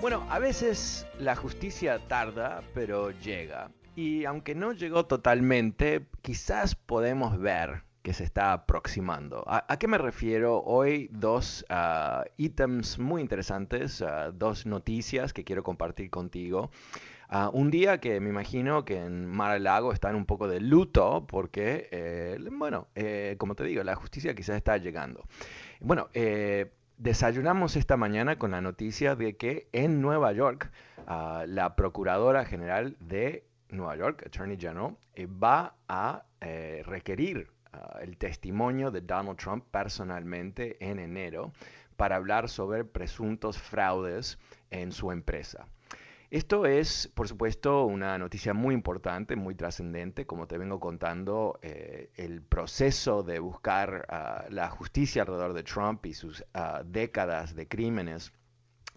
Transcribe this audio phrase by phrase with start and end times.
[0.00, 3.72] Bueno, a veces la justicia tarda, pero llega.
[3.96, 9.42] Y aunque no llegó totalmente, quizás podemos ver que se está aproximando.
[9.48, 10.62] ¿A, qué me refiero?
[10.62, 16.70] Hoy dos uh, ítems muy interesantes, uh, dos noticias que quiero compartir contigo.
[17.30, 20.60] Uh, un día que me imagino que en Mar a Lago están un poco de
[20.60, 25.24] luto porque, eh, bueno, eh, como te digo, la justicia quizás está llegando.
[25.80, 30.70] Bueno, eh, desayunamos esta mañana con la noticia de que en Nueva York,
[31.06, 37.98] uh, la Procuradora General de Nueva York, Attorney General, eh, va a eh, requerir uh,
[38.00, 41.52] el testimonio de Donald Trump personalmente en enero
[41.96, 44.38] para hablar sobre presuntos fraudes
[44.70, 45.68] en su empresa.
[46.30, 50.26] Esto es, por supuesto, una noticia muy importante, muy trascendente.
[50.26, 56.04] Como te vengo contando, eh, el proceso de buscar uh, la justicia alrededor de Trump
[56.04, 58.32] y sus uh, décadas de crímenes,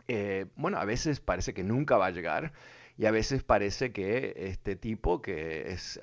[0.09, 2.51] eh, bueno, a veces parece que nunca va a llegar.
[2.97, 5.99] Y a veces parece que este tipo, que es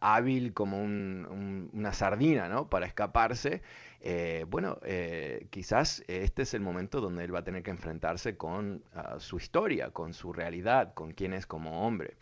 [0.00, 2.70] hábil como un, una sardina, ¿no?
[2.70, 3.60] Para escaparse,
[4.00, 8.36] eh, bueno, eh, quizás este es el momento donde él va a tener que enfrentarse
[8.36, 12.16] con uh, su historia, con su realidad, con quién es como hombre.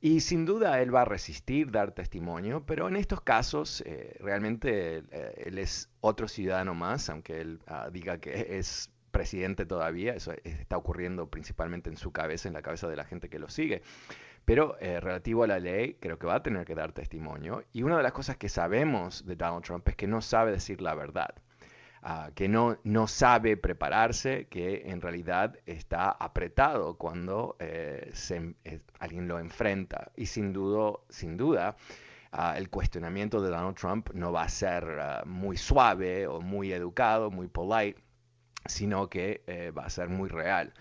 [0.00, 5.04] Y sin duda él va a resistir dar testimonio, pero en estos casos eh, realmente
[5.36, 10.76] él es otro ciudadano más, aunque él uh, diga que es presidente todavía, eso está
[10.76, 13.82] ocurriendo principalmente en su cabeza, en la cabeza de la gente que lo sigue.
[14.44, 17.62] Pero eh, relativo a la ley, creo que va a tener que dar testimonio.
[17.72, 20.82] Y una de las cosas que sabemos de Donald Trump es que no sabe decir
[20.82, 21.34] la verdad.
[22.04, 28.80] Uh, que no, no sabe prepararse, que en realidad está apretado cuando eh, se, eh,
[28.98, 30.10] alguien lo enfrenta.
[30.16, 31.76] Y sin, dudo, sin duda,
[32.32, 36.72] uh, el cuestionamiento de Donald Trump no va a ser uh, muy suave o muy
[36.72, 38.02] educado, muy polite,
[38.66, 40.72] sino que eh, va a ser muy real.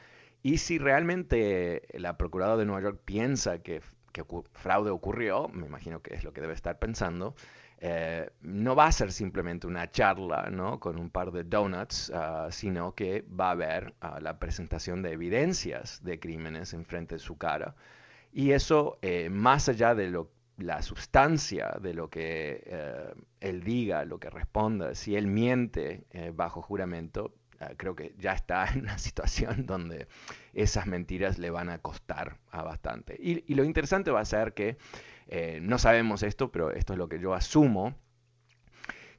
[0.44, 3.81] Y si realmente la Procuradora de Nueva York piensa que,
[4.12, 7.36] que fraude ocurrió, me imagino que es lo que debe estar pensando,
[7.84, 10.80] eh, no va a ser simplemente una charla ¿no?
[10.80, 15.14] con un par de donuts, uh, sino que va a haber uh, la presentación de
[15.14, 17.75] evidencias de crímenes enfrente de su cara.
[18.31, 22.64] Y eso, eh, más allá de lo, la sustancia de lo que
[23.40, 26.06] él diga, lo que responda, si él miente
[26.36, 27.34] bajo juramento,
[27.78, 30.08] creo que ya está en una situación donde
[30.54, 33.18] esas mentiras le van a costar a bastante.
[33.20, 34.78] Y, y lo interesante va a ser que
[35.28, 37.96] eh, no sabemos esto, pero esto es lo que yo asumo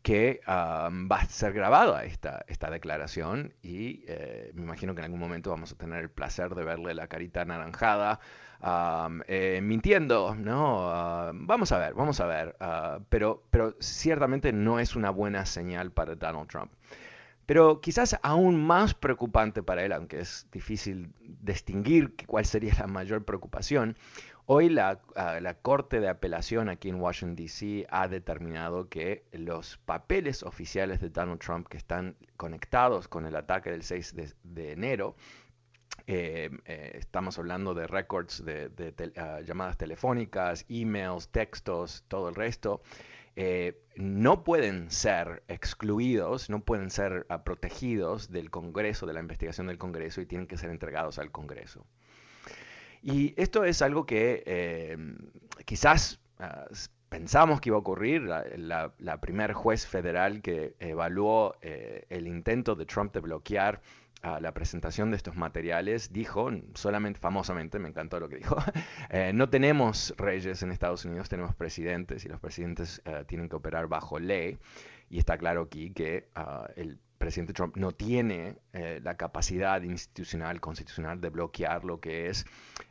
[0.03, 5.05] que um, va a ser grabada esta, esta declaración y eh, me imagino que en
[5.05, 8.19] algún momento vamos a tener el placer de verle la carita anaranjada
[9.27, 10.89] eh, mintiendo, ¿no?
[10.89, 15.47] Uh, vamos a ver, vamos a ver, uh, pero, pero ciertamente no es una buena
[15.47, 16.73] señal para Donald Trump.
[17.47, 23.25] Pero quizás aún más preocupante para él, aunque es difícil distinguir cuál sería la mayor
[23.25, 23.97] preocupación,
[24.47, 27.87] hoy la, la Corte de Apelación aquí en Washington, D.C.
[27.91, 33.71] ha determinado que los papeles oficiales de Donald Trump que están conectados con el ataque
[33.71, 35.17] del 6 de, enero,
[36.07, 42.35] eh, eh, estamos hablando de records de, de uh, llamadas telefónicas, emails, textos, todo el
[42.35, 42.83] resto,
[43.37, 49.67] eh, no pueden ser excluidos, no pueden ser ah, protegidos del Congreso, de la investigación
[49.67, 51.87] del Congreso y tienen que ser entregados al Congreso.
[53.03, 54.97] Y esto es algo que eh,
[55.65, 56.67] quizás ah,
[57.13, 58.23] pensamos que iba a ocurrir.
[58.23, 63.83] La, la, primer juez federal que evaluó eh, el intento de Trump de bloquear
[64.23, 68.57] la presentación de estos materiales, dijo, solamente famosamente, me encantó lo que dijo,
[69.11, 73.57] eh, no tenemos reyes en Estados Unidos, tenemos presidentes y los presidentes eh, tienen que
[73.57, 74.59] operar bajo ley.
[75.11, 80.61] Y está claro aquí que ah, el presidente Trump no tiene eh, la capacidad institucional,
[80.61, 82.45] constitucional de bloquear lo que es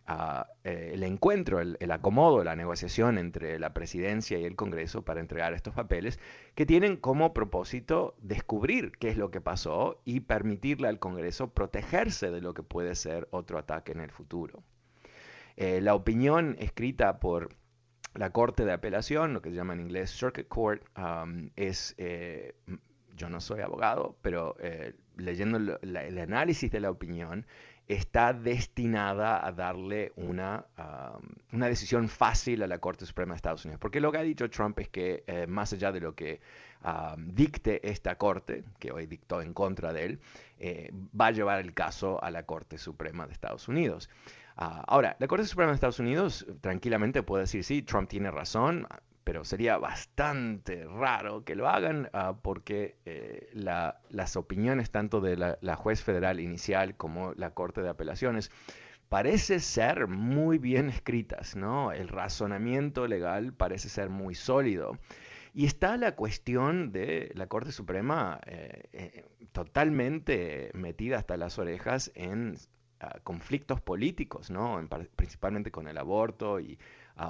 [0.07, 5.19] ah, eh, el encuentro, el, acomodo, la negociación entre la presidencia y el Congreso para
[5.19, 6.17] entregar estos papeles
[6.55, 12.31] que tienen como propósito descubrir qué es lo que pasó y permitirle al Congreso protegerse
[12.31, 14.63] de lo que puede ser otro ataque en el futuro.
[15.57, 17.49] Eh, la opinión escrita por
[18.13, 20.83] la Corte de Apelación, lo que se llama en inglés Circuit Court,
[21.57, 21.95] es
[23.21, 27.45] yo no soy abogado, pero eh, leyendo el análisis de la opinión,
[27.87, 30.65] está destinada a darle una,
[31.51, 33.79] una decisión fácil a la Corte Suprema de Estados Unidos.
[33.79, 36.41] Porque lo que ha dicho Trump es que eh, más allá de lo que
[37.17, 40.19] dicte esta Corte, que hoy dictó en contra de él,
[40.57, 44.09] eh, va a llevar el caso a la Corte Suprema de Estados Unidos.
[44.57, 48.87] Ah, ahora, la Corte Suprema de Estados Unidos tranquilamente puede decir, sí, Trump tiene razón,
[49.23, 55.75] pero sería bastante raro que lo hagan ah, porque eh, las opiniones tanto de la,
[55.75, 58.51] juez federal inicial como la Corte de Apelaciones
[59.09, 61.91] parece ser muy bien escritas, ¿no?
[61.91, 64.97] El razonamiento legal parece ser muy sólido.
[65.53, 72.09] Y está la cuestión de la Corte Suprema eh, eh, totalmente metida hasta las orejas
[72.15, 72.55] en
[73.01, 74.79] ah, conflictos políticos, ¿no?
[75.17, 76.79] principalmente con el aborto y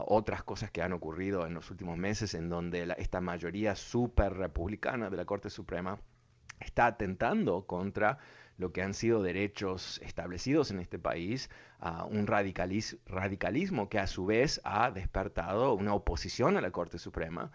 [0.06, 5.10] otras cosas que han ocurrido en los últimos meses en donde esta mayoría super republicana
[5.10, 6.00] de la Corte Suprema
[6.60, 8.18] está atentando contra
[8.58, 11.50] lo que han sido derechos establecidos en este país,
[12.10, 17.52] un radicalismo que a su vez ha despertado una oposición a la Corte Suprema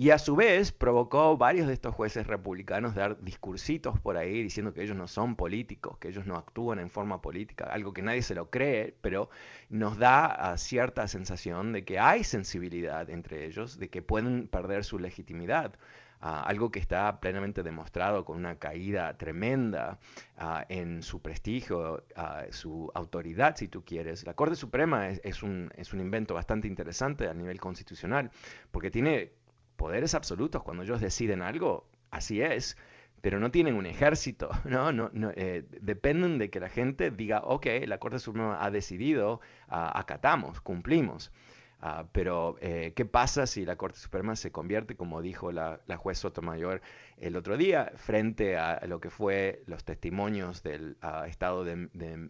[0.00, 4.72] y a su vez provocó varios de estos jueces republicanos dar discursitos por ahí diciendo
[4.72, 8.22] que ellos no son políticos, que ellos no actúan en forma política, algo que nadie
[8.22, 9.28] se lo cree, pero
[9.70, 14.84] nos da ah, cierta sensación de que hay sensibilidad entre ellos, de que pueden perder
[14.84, 15.74] su legitimidad.
[16.20, 19.98] Ah, algo que está plenamente demostrado con una caída tremenda
[20.36, 22.04] ah, en su prestigio,
[22.50, 24.24] su autoridad, si tú quieres.
[24.24, 28.30] La Corte Suprema es, un, es un invento bastante interesante a nivel constitucional,
[28.70, 29.32] porque tiene
[29.78, 30.62] poderes absolutos.
[30.62, 32.76] Cuando ellos deciden algo, así es,
[33.22, 34.92] pero no tienen un ejército, ¿no?
[34.92, 40.60] no, eh, dependen de que la gente diga, ok, la Corte Suprema ha decidido, acatamos,
[40.60, 41.32] cumplimos.
[41.80, 46.18] Ah, pero, eh, ¿qué pasa si la Corte Suprema se convierte, como dijo la, juez
[46.18, 46.80] Sotomayor
[47.18, 51.76] el otro día, frente a lo que fue los testimonios del ah, estado de,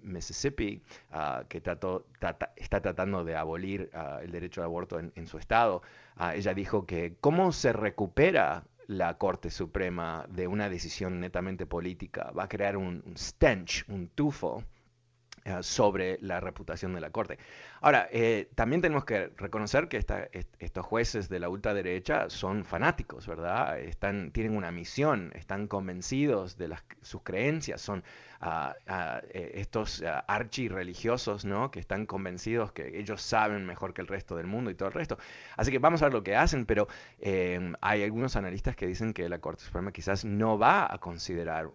[0.02, 2.06] Mississippi, ah, que trató,
[2.56, 3.90] está tratando de abolir
[4.22, 5.82] el derecho al aborto en, su estado?
[6.34, 12.44] ella dijo que cómo se recupera la Corte Suprema de una decisión netamente política, va
[12.44, 14.64] a crear un, stench, un tufo
[15.62, 17.38] sobre la reputación de la Corte.
[17.80, 20.04] Ahora, eh, también tenemos que reconocer que
[20.58, 23.78] estos jueces de la ultraderecha son fanáticos, ¿verdad?
[23.78, 28.02] Están, tienen una misión, están convencidos de las, sus creencias, son
[28.40, 31.70] eh, estos uh, archirreligiosos, ¿no?
[31.70, 34.94] Que están convencidos que ellos saben mejor que el resto del mundo y todo el
[34.94, 35.18] resto.
[35.56, 36.88] Así que vamos a ver lo que hacen, pero
[37.80, 41.70] hay algunos analistas que dicen que la Corte Suprema quizás no va a considerar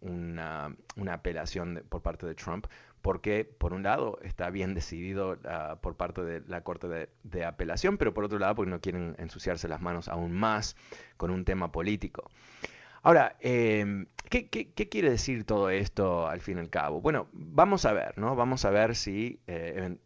[0.00, 0.74] una,
[1.10, 2.66] apelación por parte de Trump
[3.02, 7.96] porque por un lado está bien decidido ah, por parte de la Corte de, Apelación,
[7.96, 10.76] pero por otro lado porque no quieren ensuciarse las manos aún más
[11.16, 12.30] con un tema político.
[13.02, 17.00] Ahora, em, ¿qué, quiere decir todo esto al fin y al cabo?
[17.00, 18.36] Bueno, vamos a ver, ¿no?
[18.36, 19.96] Vamos a ver si, eh,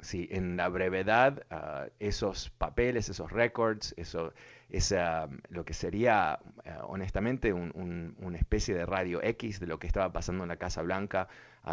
[0.00, 4.34] si en la brevedad ah, esos papeles, esos records, eso,
[4.68, 10.12] esa, lo que sería eh, honestamente una especie de radio X de lo que estaba
[10.12, 11.28] pasando en la Casa Blanca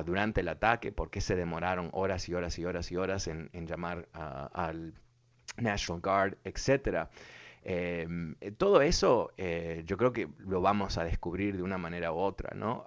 [0.06, 3.50] durante el ataque, por qué se demoraron horas y horas y horas y horas en,
[3.66, 4.94] llamar uh, al
[5.58, 7.10] National Guard, etcétera.
[7.64, 12.14] Em, eh, todo eso eh, yo creo que lo vamos a descubrir de una manera
[12.14, 12.86] u otra, ¿no?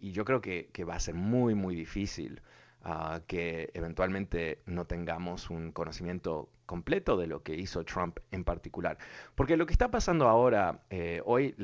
[0.00, 2.40] Y yo creo que, va a ser muy, muy difícil
[2.84, 8.98] uh, que eventualmente no tengamos un conocimiento completo de lo que hizo Trump en particular.
[9.34, 11.54] Porque lo que está pasando ahora, eh, hoy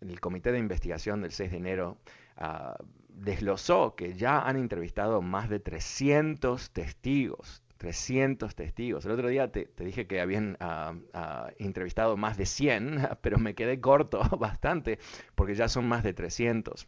[0.00, 1.98] el Comité de Investigación del 6 de enero
[2.38, 2.82] uh,
[3.16, 9.04] desglosó que ya han entrevistado más de 300 testigos 300 testigos.
[9.04, 13.54] El otro día te, dije que habían ah, ah, entrevistado más de 100, pero me
[13.54, 14.98] quedé corto bastante
[15.34, 16.86] porque ya son más de 300.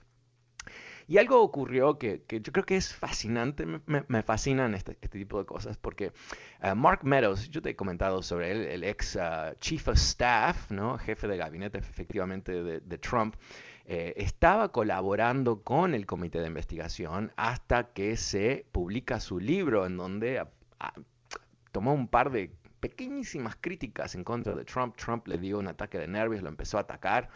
[1.11, 5.47] Y algo ocurrió que, yo creo que es fascinante, me, fascinan este, este, tipo de
[5.47, 6.13] cosas, porque
[6.61, 9.19] ah, Mark Meadows, yo te he comentado sobre él, el ex
[9.59, 10.99] Chief of Staff, ¿no?
[10.99, 13.37] jefe de gabinete efectivamente de, Trump,
[13.91, 19.97] eh, estaba colaborando con el comité de investigación hasta que se publica su libro en
[19.97, 20.47] donde
[21.73, 24.95] tomó un par de pequeñísimas críticas en contra de Trump.
[24.97, 27.31] Trump le dio un ataque de nervios, lo empezó a atacar.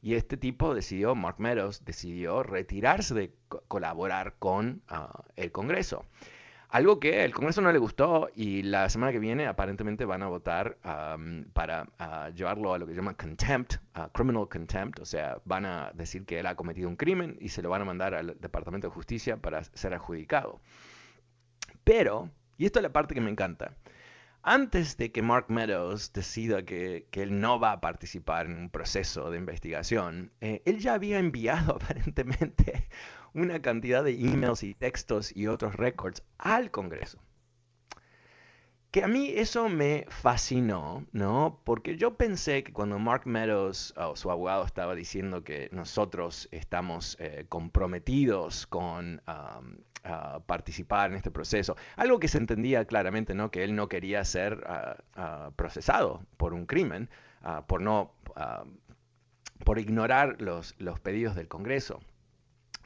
[0.00, 3.34] Y este tipo decidió, Mark Meadows, decidió retirarse de
[3.66, 6.04] colaborar con ah, el Congreso.
[6.68, 10.26] Algo que el Congreso no le gustó y la semana que viene aparentemente van a
[10.26, 10.78] votar
[11.52, 13.74] para ah, llevarlo a lo que se llama contempt,
[14.12, 17.62] criminal contempt, o sea, van a decir que él ha cometido un crimen y se
[17.62, 20.60] lo van a mandar al Departamento de Justicia para ser adjudicado.
[21.84, 23.76] Pero y esto es la parte que me encanta.
[24.42, 29.30] Antes de que Mark Meadows decida que, él no va a participar en un proceso
[29.30, 32.88] de investigación, eh, él ya había enviado aparentemente
[33.36, 37.18] una cantidad de emails y textos y otros records al Congreso.
[38.90, 41.60] Que a mí eso me fascinó, ¿no?
[41.64, 47.18] Porque yo pensé que cuando Mark Meadows o su abogado estaba diciendo que nosotros estamos
[47.20, 49.20] eh, comprometidos con
[50.46, 51.76] participar en este proceso.
[51.96, 53.50] Algo que se entendía claramente, ¿no?
[53.50, 57.10] Que él no quería ser ah, ah, procesado por un crimen,
[57.42, 58.14] ah, por no,
[59.64, 62.00] por ignorar los, los pedidos del Congreso.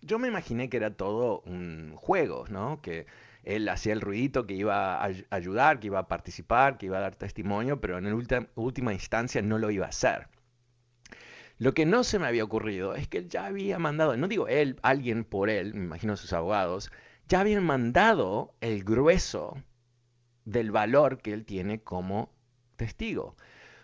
[0.02, 2.80] Yo me imaginé que era todo un juego, ¿no?
[2.82, 3.06] Que
[3.42, 7.02] él hacía el ruidito, que iba a ayudar, que iba a participar, que iba a
[7.02, 8.12] dar testimonio, pero en
[8.54, 10.28] última instancia no lo iba a hacer.
[11.58, 14.48] Lo que no se me había ocurrido es que él ya había mandado, no digo
[14.48, 16.90] él, alguien por él, me imagino sus abogados,
[17.28, 19.62] ya habían mandado el grueso
[20.46, 22.32] del valor que él tiene como
[22.76, 23.36] testigo.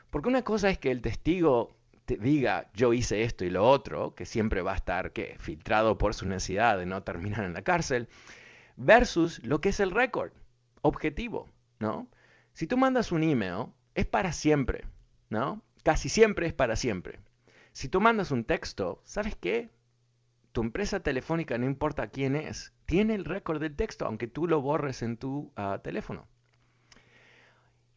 [0.08, 1.75] Porque una cosa es que el testigo
[2.06, 5.36] te diga yo hice esto y lo otro, que siempre va a estar ¿qué?
[5.38, 8.08] filtrado por su necesidad de no terminar en la cárcel,
[8.76, 10.32] versus lo que es el récord
[10.82, 11.48] objetivo,
[11.78, 12.08] ¿no?
[12.54, 14.86] Si tú mandas un email, es para siempre,
[15.28, 15.62] ¿no?
[15.82, 17.20] Casi siempre es para siempre.
[17.72, 19.70] Si tú mandas un texto, ¿sabes qué?
[20.56, 24.62] tu empresa telefónica, no importa quién es, tiene el récord del texto, aunque tú lo
[24.62, 26.26] borres en tu ah, teléfono.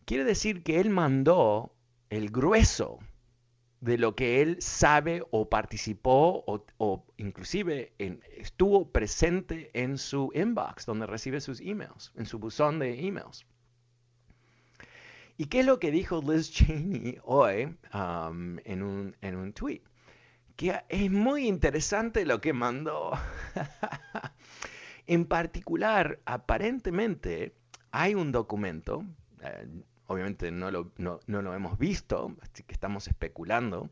[0.03, 1.73] Quiere decir que él mandó
[2.09, 2.99] el grueso
[3.81, 7.93] de lo que él sabe o participó o, inclusive
[8.37, 13.45] estuvo presente en su inbox, donde recibe sus emails, en su buzón de emails.
[15.37, 19.81] ¿Y qué es lo que dijo Liz Cheney hoy en, un, en un tweet?
[20.59, 23.11] que es muy interesante lo que mandó.
[25.07, 27.55] en particular, aparentemente
[27.91, 29.05] hay un documento,
[29.41, 29.65] eh,
[30.09, 33.89] obviamente no lo, no, lo, hemos visto, así que estamos especulando,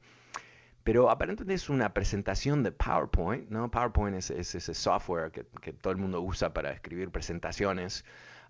[0.84, 3.70] pero aparentemente es una presentación de PowerPoint, ¿no?
[3.70, 8.04] PowerPoint es, ese software que, todo el mundo usa para escribir presentaciones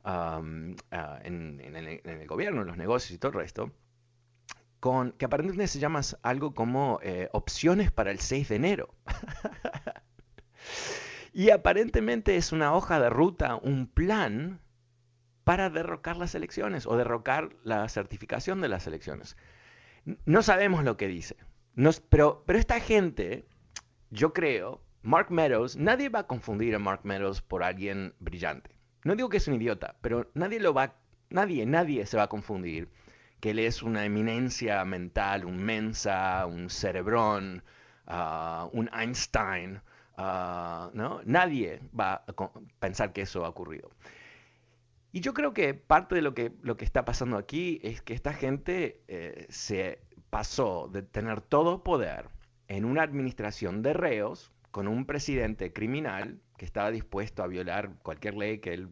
[0.05, 0.41] ah,
[1.23, 3.71] en, el, en, el, gobierno, en los negocios y todo el resto
[4.79, 8.93] con que aparentemente se llama algo como eh, opciones para el 6 de enero.
[11.33, 14.61] y aparentemente es una hoja de ruta, un plan
[15.47, 19.37] para derrocar las elecciones o derrocar la certificación de las elecciones.
[20.25, 21.37] No sabemos lo que dice.
[22.09, 23.45] pero, esta gente,
[24.09, 28.71] yo creo, Mark Meadows, nadie va a confundir a Mark Meadows por alguien brillante.
[29.05, 30.95] No digo que es un idiota, pero nadie lo va,
[31.29, 32.89] nadie, nadie se va a confundir
[33.39, 37.63] que él es una eminencia mental, un mensa, un cerebrón,
[38.05, 39.79] ah, un Einstein.
[40.17, 41.21] Ah, ¿no?
[41.23, 43.91] Nadie va a pensar que eso ha ocurrido.
[45.17, 48.13] Y yo creo que parte de lo que, lo que está pasando aquí es que
[48.13, 52.29] esta gente eh, se pasó de tener todo poder
[52.67, 58.35] en una administración de reos con un presidente criminal que estaba dispuesto a violar cualquier
[58.35, 58.89] ley que él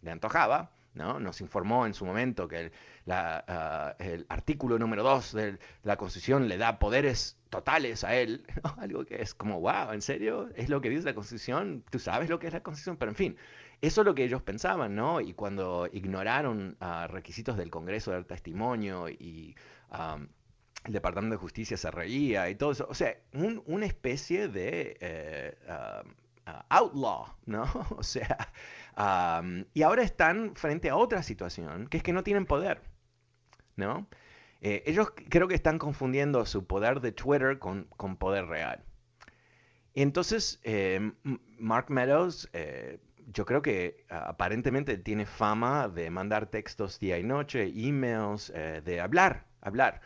[0.00, 1.20] le antojaba, ¿no?
[1.20, 2.72] Nos informó en su momento que el,
[3.08, 8.44] Ah, el artículo número 2 de la Constitución le da poderes totales a él,
[8.78, 10.48] algo que es como, wow, ¿en serio?
[10.54, 11.84] ¿Es lo que dice la Constitución?
[11.90, 12.96] ¿Tú sabes lo que es la Constitución?
[12.96, 13.36] Pero en fin,
[13.82, 15.20] eso es lo que ellos pensaban, ¿no?
[15.20, 19.54] Y cuando ignoraron uh, requisitos del Congreso del testimonio y
[20.84, 23.14] el Departamento de Justicia se reía y todo eso, o sea,
[23.66, 25.56] una especie de eh,
[26.70, 27.64] outlaw, ¿no?
[27.98, 28.52] O sea,
[29.74, 32.80] y ahora están frente a otra situación, que es que no tienen poder.
[33.76, 34.06] ¿no?
[34.60, 37.86] Eh, ellos creo que están confundiendo su poder de Twitter con,
[38.18, 38.84] poder real.
[39.94, 41.12] Entonces, eh,
[41.58, 42.48] Mark Meadows,
[43.32, 49.00] yo creo que aparentemente tiene fama de mandar textos día y noche, emails, eh, de
[49.00, 50.00] hablar, hablar.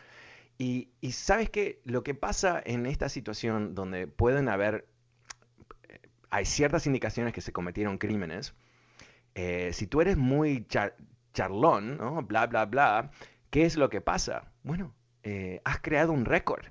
[0.57, 4.87] Y, sabes que lo que pasa en esta situación donde pueden haber,
[5.89, 8.53] eh, hay ciertas indicaciones que se cometieron crímenes,
[9.35, 10.65] eh, si tú eres muy
[11.33, 12.23] charlón, ¿no?
[12.23, 13.11] bla, bla, bla,
[13.51, 14.51] ¿qué es lo que pasa?
[14.63, 14.93] Bueno,
[15.65, 16.65] has creado un récord.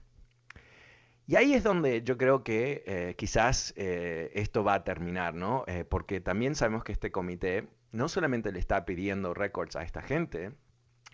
[1.28, 5.64] Y ahí es donde yo creo que eh, quizás eh, esto va a terminar, ¿no?
[5.66, 10.02] Eh, porque también sabemos que este comité no solamente le está pidiendo récords a esta
[10.02, 10.52] gente,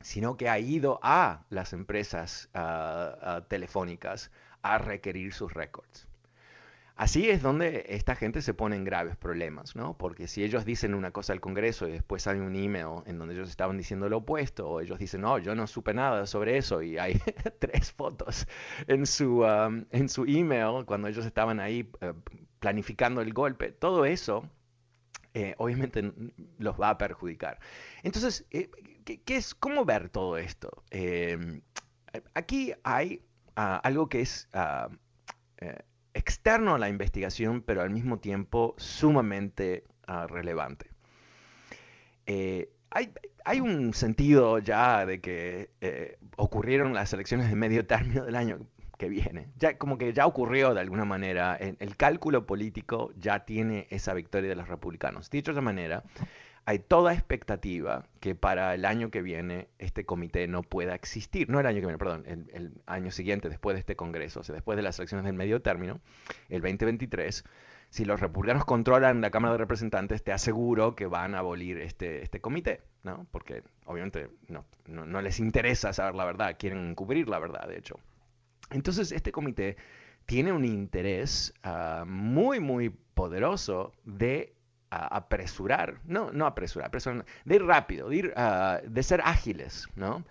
[0.03, 2.51] sino que ha ido a las empresas
[3.49, 6.09] telefónicas a requerir sus récords.
[7.03, 9.99] Así es donde esta gente se pone en graves problemas, ¿no?
[9.99, 13.35] Porque si ellos dicen una cosa al Congreso y después hay un email en donde
[13.35, 16.81] ellos estaban diciendo lo opuesto, o ellos dicen, no, yo no supe nada sobre eso,
[16.81, 17.15] y hay
[17.59, 18.47] tres fotos
[18.87, 22.13] en su, um, en su email cuando ellos estaban ahí eh,
[22.61, 24.49] planificando el golpe, todo eso
[25.35, 26.13] eh, obviamente
[26.59, 27.59] los va a perjudicar.
[28.05, 28.71] Entonces, eh,
[29.05, 30.85] ¿qué, es, ¿cómo ver todo esto?
[32.35, 33.25] aquí hay
[33.57, 34.49] ah, algo que es...
[34.53, 34.89] Ah,
[36.15, 40.91] externo a la investigación, pero al mismo tiempo sumamente ah, relevante.
[42.27, 48.37] Eh, hay, un sentido ya de que eh, ocurrieron las elecciones de medio término del
[48.37, 48.61] año
[48.99, 49.49] que viene.
[49.57, 51.57] Ya, como que ya ocurrió de alguna manera.
[51.57, 55.31] el cálculo político ya tiene esa victoria de los republicanos.
[55.31, 56.05] Dicho de otra manera,
[56.65, 61.49] hay toda expectativa que para el año que viene este comité no pueda existir.
[61.49, 64.55] No el año que viene, perdón, el, año siguiente, después de este Congreso, o sea,
[64.55, 66.01] después de las elecciones del medio término,
[66.49, 67.45] el 2023.
[67.91, 72.23] Si los republicanos controlan la Cámara de Representantes, te aseguro que van a abolir este,
[72.23, 73.27] este comité, ¿no?
[73.31, 77.97] Porque obviamente no, no, les interesa saber la verdad, quieren cubrir la verdad, de hecho.
[78.71, 79.77] Entonces, este comité
[80.25, 84.55] tiene un interés ah, muy, muy poderoso de
[84.93, 90.25] apresurar, no, no apresurar, de ir rápido, de, ir, ah, de ser ágiles, ¿no?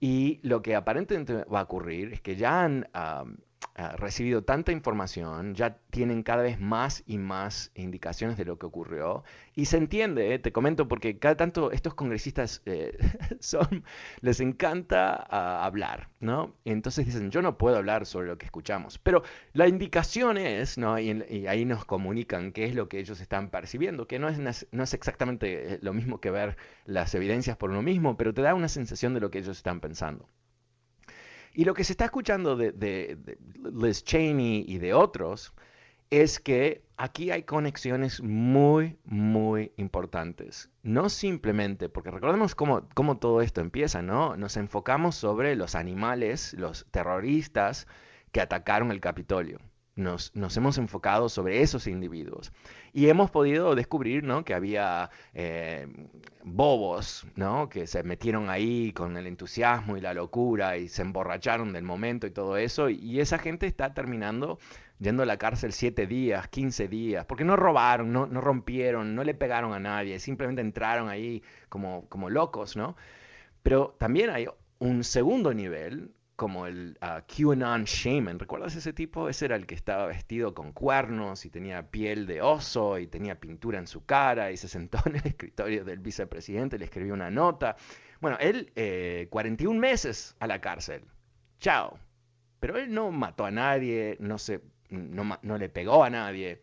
[0.00, 2.88] Y lo que aparentemente va a ocurrir es que ya han
[3.96, 9.24] recibido tanta información, ya tienen cada vez más y más indicaciones de lo que ocurrió.
[9.54, 12.96] Y se entiende, eh, te comento, porque cada tanto estos congresistas eh,
[13.40, 13.84] son,
[14.20, 16.54] les encanta ah, hablar, ¿no?
[16.64, 18.98] entonces dicen, yo no puedo hablar sobre lo que escuchamos.
[18.98, 20.76] Pero la indicación es.
[20.78, 24.38] Y, ahí nos comunican qué es lo que ellos están percibiendo, que no es,
[24.72, 28.42] no es exactamente eh, lo mismo que ver las evidencias por uno mismo, pero te
[28.42, 30.28] da una sensación de lo que ellos están pensando.
[31.52, 33.18] Y lo que se está escuchando de,
[33.72, 35.52] Liz Cheney y de otros
[36.10, 40.70] es que aquí hay conexiones muy, muy importantes.
[40.82, 44.36] No simplemente, porque recordemos cómo, cómo, todo esto empieza, ¿no?
[44.36, 47.86] Nos enfocamos sobre los animales, los terroristas
[48.32, 49.60] que atacaron el Capitolio
[49.96, 52.52] nos, hemos enfocado sobre esos individuos.
[52.92, 54.44] Y hemos podido descubrir ¿no?
[54.44, 55.86] que había eh,
[56.42, 57.68] bobos ¿no?
[57.68, 62.26] que se metieron ahí con el entusiasmo y la locura y se emborracharon del momento
[62.26, 62.88] y todo eso.
[62.88, 64.58] Y esa gente está terminando
[64.98, 69.24] yendo a la cárcel siete días, 15 días, porque no robaron, no, no rompieron, no
[69.24, 72.96] le pegaron a nadie, simplemente entraron ahí como, como locos, ¿no?
[73.62, 74.46] Pero también hay
[74.78, 78.38] un segundo nivel como el uh, QAnon Shaman.
[78.38, 79.28] ¿Recuerdas ese tipo?
[79.28, 83.38] Ese era el que estaba vestido con cuernos y tenía piel de oso y tenía
[83.38, 87.30] pintura en su cara y se sentó en el escritorio del vicepresidente le escribió una
[87.30, 87.76] nota.
[88.22, 88.72] Bueno, él,
[89.28, 91.02] 41 eh, meses a la cárcel.
[91.58, 91.98] Chao.
[92.58, 96.62] Pero él no mató a nadie, no, se, no le pegó a nadie,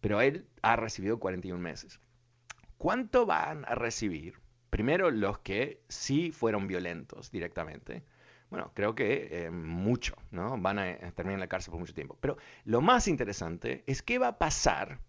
[0.00, 2.00] pero él ha recibido 41 meses.
[2.78, 4.40] ¿Cuánto van a recibir?
[4.70, 8.02] Primero los que sí fueron violentos directamente
[8.50, 10.58] bueno, creo que eh, mucho, ¿no?
[10.58, 12.18] Van a terminar en la cárcel por mucho tiempo.
[12.20, 15.00] Pero lo más interesante es qué va a pasar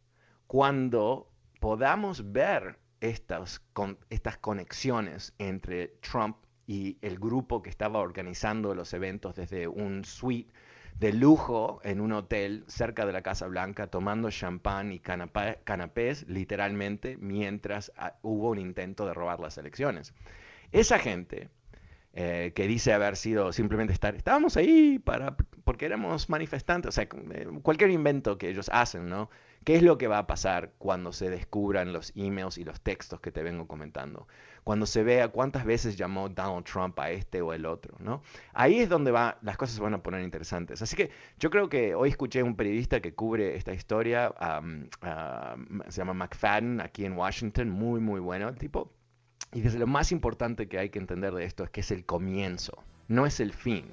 [0.48, 3.62] cuando podamos ver estas,
[4.10, 10.54] estas conexiones entre Trump y el grupo que estaba organizando los eventos desde un suite
[11.00, 17.18] de lujo en un hotel cerca de la Casa Blanca, tomando champán y canapés, literalmente,
[17.18, 20.14] mientras ah, hubo un intento de robar las elecciones.
[20.72, 21.50] Esa gente
[22.14, 27.04] eh, que dice haber sido simplemente estar, estábamos ahí para, porque éramos manifestantes, o sea,
[27.06, 29.30] eh, cualquier invento que ellos hacen, ¿no?
[29.64, 33.22] ¿Qué es lo que va a pasar cuando se descubran los emails y los textos
[33.22, 34.28] que te vengo comentando?
[34.66, 38.24] Cuando se vea cuántas veces llamó Donald Trump a este o el otro, ¿no?
[38.54, 40.82] Ahí es donde va, las cosas se van a poner interesantes.
[40.82, 44.34] Así que yo creo que hoy escuché un periodista que cubre esta historia,
[45.88, 48.92] se llama McFadden, aquí en Washington, muy, muy bueno el tipo
[49.54, 52.06] y desde lo más importante que hay que entender de esto es que es el
[52.06, 53.86] comienzo, no es el fin.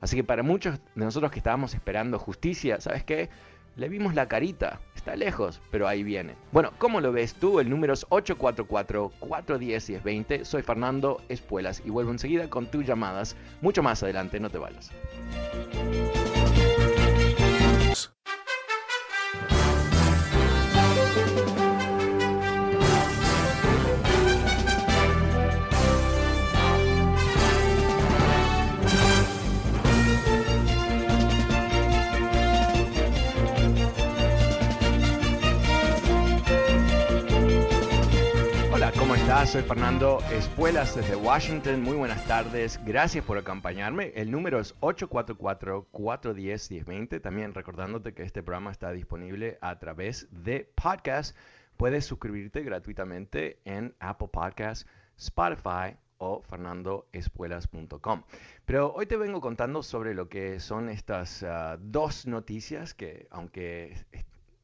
[0.00, 3.28] Así que para muchos de nosotros que estábamos esperando justicia, ¿sabes qué?
[3.76, 4.80] Le vimos la carita.
[4.94, 6.34] Está lejos, pero ahí viene.
[6.52, 7.60] Bueno, ¿cómo lo ves tú?
[7.60, 10.44] El número es 844-410-1020.
[10.44, 13.36] Soy Fernando Espuelas y vuelvo enseguida con tus llamadas.
[13.60, 14.90] Mucho más adelante, no te vayas.
[39.46, 41.82] Soy Fernando Espuelas desde Washington.
[41.82, 42.78] Muy buenas tardes.
[42.84, 44.12] Gracias por acompañarme.
[44.14, 47.20] El número es 844-410-1020.
[47.20, 51.36] También recordándote que este programa está disponible a través de podcast.
[51.76, 58.22] Puedes suscribirte gratuitamente en Apple Podcasts, Spotify o fernandoespuelas.com.
[58.64, 63.96] Pero hoy te vengo contando sobre lo que son estas ah, dos noticias que, aunque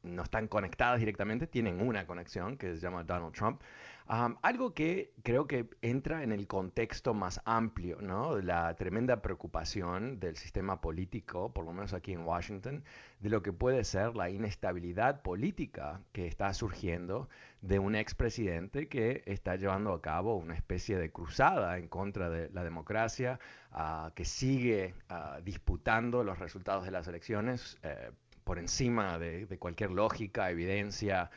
[0.03, 3.61] no están conectadas directamente, tienen una conexión que se llama Donald Trump
[4.09, 8.35] algo que creo que entra en el contexto más amplio, ¿no?
[8.35, 12.83] De la tremenda preocupación del sistema político, por lo menos aquí en Washington,
[13.19, 17.29] de lo que puede ser la inestabilidad política que está surgiendo
[17.61, 22.49] de un expresidente que está llevando a cabo una especie de cruzada en contra de
[22.49, 23.39] la democracia,
[23.71, 28.09] ah, que sigue ah, disputando los resultados de las elecciones eh,
[28.43, 31.29] por encima de cualquier lógica, evidencia,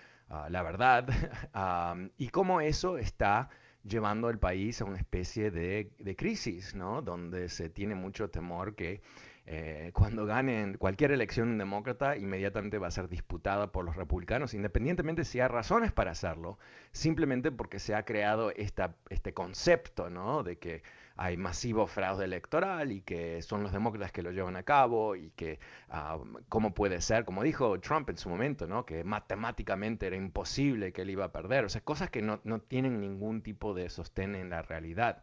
[0.49, 1.09] la verdad,
[2.19, 3.51] y cómo eso está
[3.85, 7.03] llevando al país a una especie de, crisis, ¿no?
[7.03, 9.01] Donde se tiene mucho temor que
[9.45, 15.25] eh, cuando ganen cualquier elección demócrata, inmediatamente va a ser disputada por los republicanos, independientemente
[15.25, 16.59] si hay razones para hacerlo,
[16.93, 20.45] simplemente porque se ha creado esta, este concepto, ¿no?
[20.45, 20.83] De que
[21.17, 25.31] hay masivo fraude electoral y que son los demócratas que lo llevan a cabo y
[25.31, 28.85] que ah, cómo puede ser, como dijo Trump en su momento, ¿no?
[28.87, 32.61] que matemáticamente era imposible que él iba a perder, o sea, cosas que no, no
[32.61, 35.23] tienen ningún tipo de sostén en la realidad.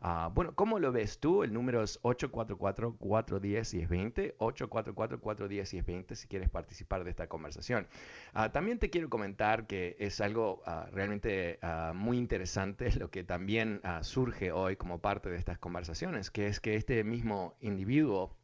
[0.00, 1.42] Ah, bueno, ¿cómo lo ves tú?
[1.42, 7.88] El número es 844-410-1020, 844-410-1020 si quieres participar de esta conversación.
[8.32, 11.58] Ah, también te quiero comentar que es algo ah, realmente
[11.94, 16.76] muy interesante lo que también surge hoy como parte de estas conversaciones, que es que
[16.76, 18.36] este mismo individuo,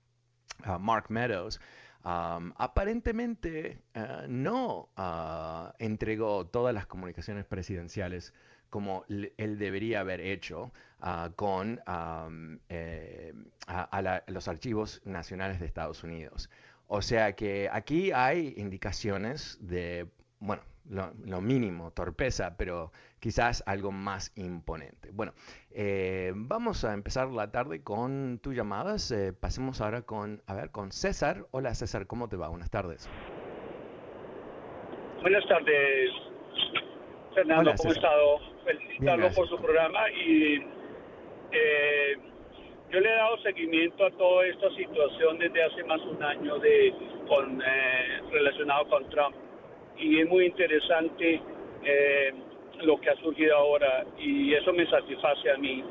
[0.80, 1.60] Mark Meadows,
[2.02, 3.80] aparentemente
[4.28, 4.88] no
[5.78, 8.34] entregó todas las comunicaciones presidenciales
[8.74, 10.72] como él debería haber hecho
[11.04, 11.80] ah, con
[12.68, 13.32] eh,
[13.66, 16.50] a, los archivos nacionales de Estados Unidos.
[16.86, 20.06] O sea que aquí hay indicaciones de,
[20.38, 25.10] bueno, lo, mínimo, torpeza, pero quizás algo más imponente.
[25.12, 25.32] Bueno,
[25.70, 29.10] eh, vamos a empezar la tarde con tus llamadas.
[29.10, 31.46] Eh, pasemos ahora con, a ver, con César.
[31.52, 32.48] Hola César, ¿cómo te va?
[32.48, 33.08] Buenas tardes.
[35.22, 36.10] Buenas tardes,
[37.34, 38.54] Fernando, ¿cómo has estado?
[38.64, 40.58] felicitarlo por su programa y
[41.54, 42.16] eh,
[42.90, 46.58] yo le he dado seguimiento a toda esta situación desde hace más de un año
[46.58, 46.92] de
[47.28, 49.34] con eh, relacionado con Trump
[49.96, 51.40] y es muy interesante
[51.84, 52.34] eh,
[52.82, 55.84] lo que ha surgido ahora y eso me satisface a mí.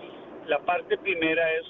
[0.48, 1.66] La parte primera es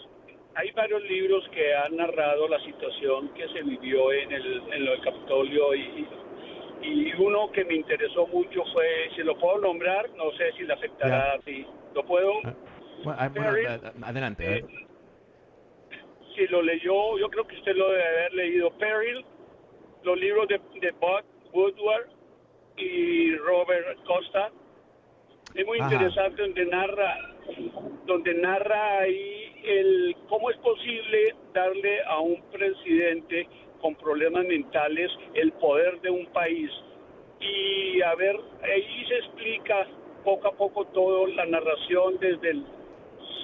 [0.56, 5.02] hay varios libros que han narrado la situación que se vivió en el, en el
[5.02, 6.08] Capitolio y,
[6.84, 10.74] y uno que me interesó mucho fue, si lo puedo nombrar, no sé si le
[10.74, 11.66] afectará a ti.
[11.96, 12.34] ¿Lo puedo?
[13.06, 13.50] Ah, ah, bueno,
[14.04, 14.58] adelante.
[14.58, 14.66] Eh,
[16.36, 18.72] si lo leyó, yo creo que usted lo debe haber leído.
[18.78, 19.26] Peril,
[20.04, 22.08] los libros de, de Bob Woodward
[22.78, 24.52] y Robert Costa.
[25.54, 27.18] Es muy interesante donde narra,
[28.06, 33.48] donde narra ahí el cómo es posible darle a un presidente
[33.80, 36.72] con problemas mentales el poder de un país.
[37.40, 39.88] Y a ver, ahí se explica
[40.24, 42.66] poco a poco toda la narración desde el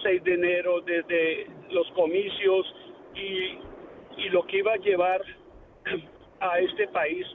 [0.01, 2.75] 6 de enero, desde los comicios
[3.15, 3.57] y,
[4.21, 5.21] y lo que iba a llevar
[6.39, 7.25] a este país.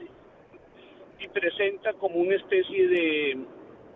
[1.19, 3.37] Y presenta como una especie de,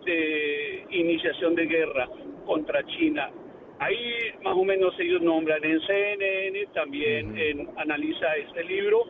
[0.04, 2.08] de iniciación de guerra
[2.46, 3.30] contra China.
[3.78, 9.06] Ahí más o menos ellos nombran en CNN, también en, analiza este libro.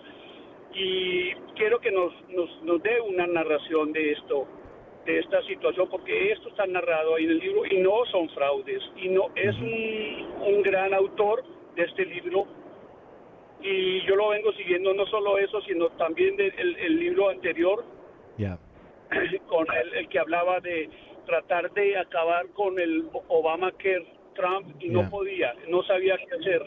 [0.75, 4.47] Y quiero que nos, nos, nos dé una narración de esto,
[5.05, 8.83] de esta situación, porque esto está narrado ahí en el libro y no son fraudes.
[8.97, 11.45] Y no es un, un gran autor
[11.77, 12.47] de este libro
[13.63, 17.85] y yo lo vengo siguiendo no solo eso, sino también del el libro anterior,
[19.49, 20.89] con el, el, que hablaba de
[21.27, 26.67] tratar de acabar con el Obamacare Trump y no podía, no sabía qué hacer.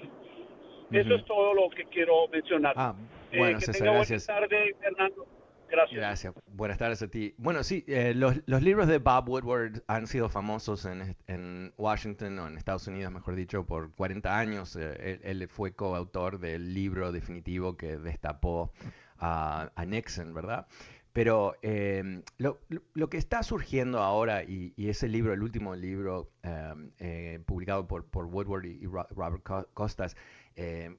[0.92, 2.74] Eso es todo lo que quiero mencionar.
[2.78, 2.94] Ah,
[3.32, 4.28] bueno, eh, que César, gracias.
[4.28, 5.26] Buenas tardes, Fernando.
[5.74, 5.98] Gracias.
[5.98, 6.34] Gracias.
[6.52, 7.34] Buenas tardes a ti.
[7.40, 12.60] Bueno, sí, eh, los, libros de Bob Woodward han sido famosos en, Washington, o en
[12.60, 14.76] Estados Unidos, mejor dicho, por 40 años.
[14.76, 18.72] Eh, él, fue coautor del libro definitivo que destapó
[19.18, 20.68] a, a Nixon, ¿verdad?
[21.12, 27.40] Pero eh, lo, que está surgiendo ahora, y, y, ese libro, el último libro eh,
[27.48, 29.42] publicado por, por, Woodward y, Robert
[29.74, 30.16] Costas,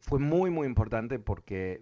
[0.00, 1.80] fue muy, muy importante porque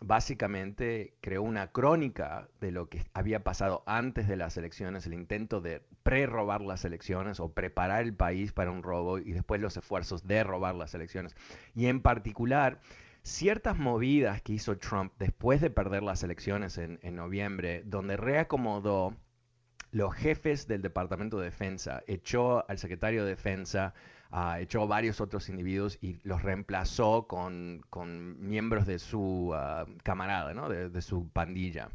[0.00, 5.60] básicamente creó una crónica de lo que había pasado antes de las elecciones, el intento
[5.60, 10.26] de pre-robar las elecciones o preparar el país para un robo y después los esfuerzos
[10.26, 11.36] de robar las elecciones.
[11.74, 12.80] Y en particular,
[13.22, 19.14] ciertas movidas que hizo Trump después de perder las elecciones en, en noviembre, donde reacomodó
[19.92, 23.94] los jefes del Departamento de Defensa, echó al secretario de Defensa,
[24.32, 30.54] uh, echó varios otros individuos y los reemplazó con, con miembros de su uh, camarada,
[30.54, 30.68] ¿no?
[30.68, 31.90] de, su pandilla.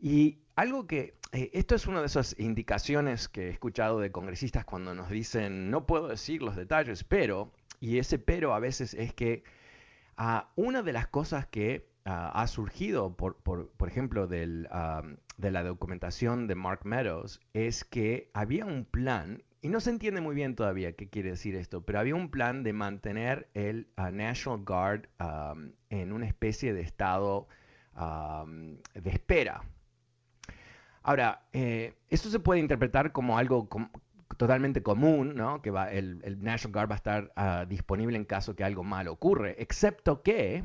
[0.00, 4.64] Y algo que, eh, esto es una de esas indicaciones que he escuchado de congresistas
[4.64, 9.12] cuando nos dicen, no puedo decir los detalles, pero, y ese pero a veces es
[9.12, 9.44] que
[10.18, 14.66] uh, una de las cosas que ha surgido, por, por, por ejemplo, del,
[15.36, 20.20] de la documentación de Mark Meadows, es que había un plan y no se entiende
[20.20, 24.10] muy bien todavía qué quiere decir esto, pero había un plan de mantener el uh,
[24.10, 25.08] National Guard
[25.90, 27.48] en una especie de estado
[28.94, 29.62] de espera.
[31.02, 33.68] Ahora, eh, esto se puede interpretar como algo
[34.36, 35.60] totalmente común, ¿no?
[35.62, 39.12] que va, el, National Guard va a estar uh, disponible en caso que algo malo
[39.12, 40.64] ocurre, excepto que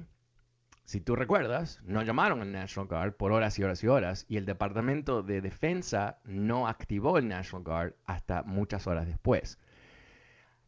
[0.86, 4.38] si tú recuerdas, no llamaron al National Guard por horas y horas y horas y
[4.38, 9.58] el Departamento de Defensa no activó el National Guard hasta muchas horas después.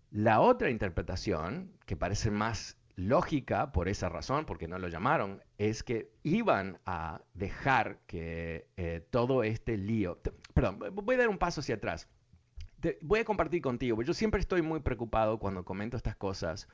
[0.10, 5.84] La otra interpretación, que parece más lógica por esa razón, porque no lo llamaron, es
[5.84, 10.20] que iban a dejar que eh, todo este lío...
[10.56, 12.08] Perdón, voy a dar un paso hacia atrás.
[13.02, 16.68] Voy a compartir contigo, yo siempre estoy muy preocupado cuando comento estas cosas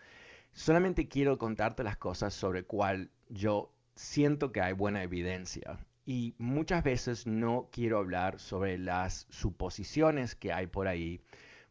[0.53, 5.79] Solamente quiero contarte las cosas sobre cuál yo siento que hay buena evidencia.
[6.05, 11.21] Y muchas veces no quiero hablar sobre las suposiciones que hay por ahí,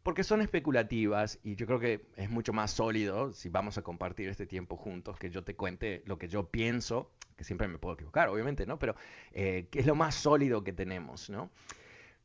[0.03, 4.29] porque son especulativas y yo creo que es mucho más sólido si vamos a compartir
[4.29, 7.95] este tiempo juntos, que yo te cuente lo que yo pienso, que siempre me puedo
[7.95, 8.79] equivocar, obviamente, ¿no?
[8.79, 8.97] Pero
[9.33, 11.51] eh, que es lo más sólido que tenemos, ¿no?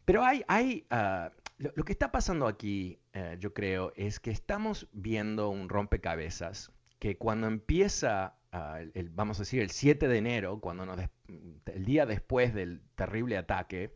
[0.06, 4.88] Pero hay, hay uh, lo, que está pasando aquí, eh, yo creo, es que estamos
[4.92, 10.60] viendo un rompecabezas que cuando empieza, uh, el, vamos a decir, el 7 de enero,
[10.60, 13.94] cuando nos el día después del terrible ataque,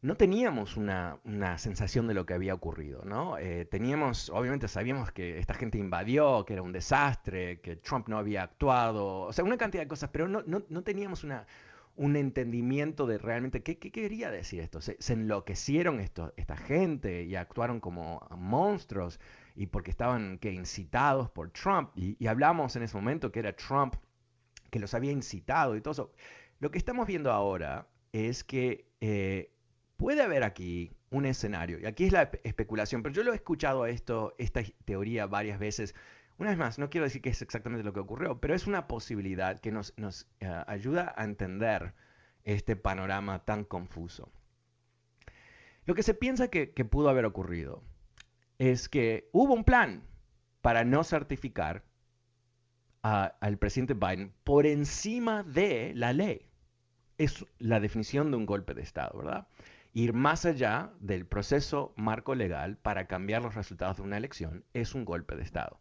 [0.00, 3.36] no teníamos una, una, sensación de lo que había ocurrido, ¿no?
[3.38, 8.18] Eh, teníamos, obviamente sabíamos que esta gente invadió, que era un desastre, que Trump no
[8.18, 11.46] había actuado, o sea, una cantidad de cosas, pero no, no, no teníamos una,
[11.98, 14.80] un entendimiento de realmente qué, qué quería decir esto.
[14.80, 19.20] Se, enloquecieron esto, esta gente y actuaron como monstruos
[19.56, 21.90] y porque estaban incitados por Trump.
[21.96, 23.96] Y, y, hablamos en ese momento que era Trump
[24.70, 26.12] que los había incitado y todo eso.
[26.60, 29.50] Lo que estamos viendo ahora es que eh,
[29.96, 33.86] puede haber aquí un escenario, y aquí es la especulación, pero yo lo he escuchado
[33.86, 35.94] esto, esta teoría varias veces
[36.38, 38.86] una vez más, no quiero decir que es exactamente lo que ocurrió, pero es una
[38.86, 41.94] posibilidad que nos, uh, ayuda a entender
[42.44, 44.32] este panorama tan confuso.
[45.84, 47.82] Lo que se piensa que, pudo haber ocurrido
[48.58, 50.04] es que hubo un plan
[50.60, 51.84] para no certificar
[53.02, 56.50] al presidente Biden por encima de la ley.
[57.16, 59.48] Es la definición de un golpe de Estado, ¿verdad?
[59.94, 64.94] Ir más allá del proceso marco legal para cambiar los resultados de una elección es
[64.94, 65.80] un golpe de Estado.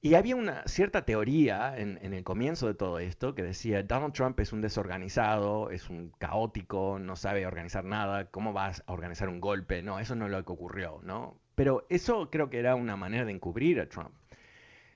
[0.00, 4.38] Y había una cierta teoría en, el comienzo de todo esto que decía, Donald Trump
[4.40, 9.40] es un desorganizado, es un caótico, no sabe organizar nada, ¿cómo vas a organizar un
[9.40, 9.82] golpe?
[9.82, 11.40] No, eso no es lo que ocurrió, ¿no?
[11.54, 14.14] Pero eso creo que era una manera de encubrir a Trump.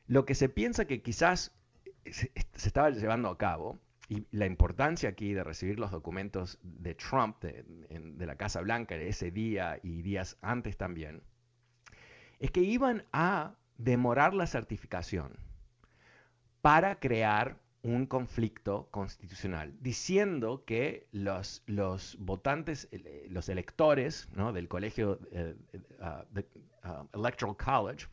[0.06, 1.52] Lo que se piensa que quizás
[2.04, 6.96] se, se estaba llevando a cabo, y la importancia aquí de recibir los documentos de
[6.96, 11.22] Trump, de, de la Casa Blanca, de ese día y días antes también,
[12.40, 15.36] es que iban a demorar la certificación
[16.60, 24.52] para crear un conflicto constitucional, diciendo que los, los votantes, eh, los electores ¿no?
[24.52, 25.34] del colegio uh,
[26.30, 26.46] de,
[26.84, 28.06] uh, Electoral College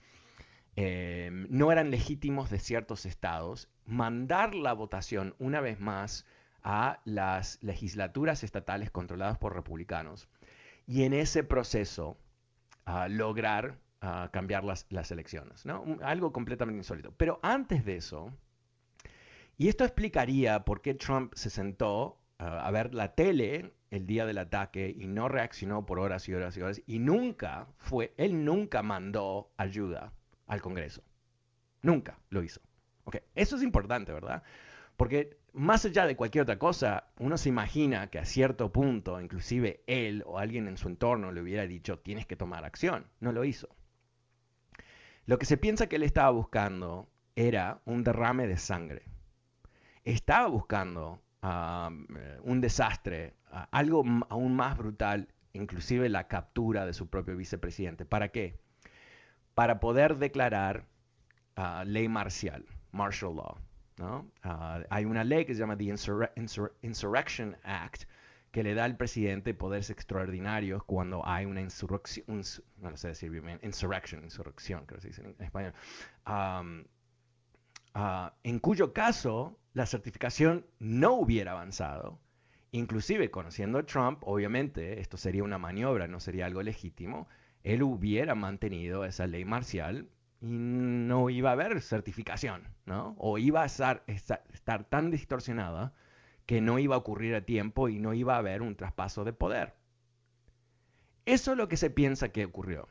[0.77, 6.25] eh, no eran legítimos de ciertos estados, mandar la votación una vez más
[6.63, 10.29] a las legislaturas estatales controladas por republicanos
[10.85, 12.17] y en ese proceso
[12.85, 15.97] uh, lograr a cambiar las, las elecciones, ¿no?
[16.01, 17.11] Algo completamente insólito.
[17.17, 18.31] Pero antes de eso,
[19.57, 24.37] y esto explicaría por qué Trump se sentó a ver la tele el día del
[24.37, 28.83] ataque y no reaccionó por horas y horas y horas y nunca fue, él nunca
[28.83, 30.13] mandó ayuda
[30.45, 31.01] al Congreso.
[31.81, 32.61] Nunca lo hizo.
[33.05, 33.21] Okay.
[33.33, 34.43] Eso es importante, ¿verdad?
[34.97, 39.83] Porque más allá de cualquier otra cosa, uno se imagina que a cierto punto, inclusive
[39.87, 43.07] él o alguien en su entorno le hubiera dicho, tienes que tomar acción.
[43.19, 43.69] No lo hizo.
[45.27, 49.03] Lo que se piensa que él estaba buscando era un derrame de sangre.
[50.05, 53.33] Estaba buscando eh, un desastre,
[53.71, 58.05] algo aún más brutal, inclusive la captura de su propio vicepresidente.
[58.05, 58.57] ¿Para qué?
[59.53, 60.85] Para poder declarar
[61.57, 63.57] ah, ley marcial, martial law.
[64.43, 65.93] Ah, hay una ley que se llama the
[66.83, 68.05] Insurrection Act
[68.57, 72.41] que le da al presidente poderes extraordinarios cuando hay una insurrección,
[72.77, 75.75] no lo sé decir bien, insurrection, insurrección, creo que se dice en español,
[76.25, 76.63] ah,
[78.41, 82.19] en cuyo caso la certificación no hubiera avanzado,
[82.71, 87.27] inclusive conociendo a Trump, obviamente esto sería una maniobra, no sería algo legítimo,
[87.61, 90.09] él hubiera mantenido esa ley marcial
[90.41, 93.13] y no iba a haber certificación, ¿no?
[93.19, 95.93] O iba a estar, estar tan distorsionada
[96.47, 99.33] que no iba a ocurrir a tiempo y no iba a haber un traspaso de
[99.33, 99.75] poder.
[101.25, 102.87] Eso es lo que se piensa que ocurrió.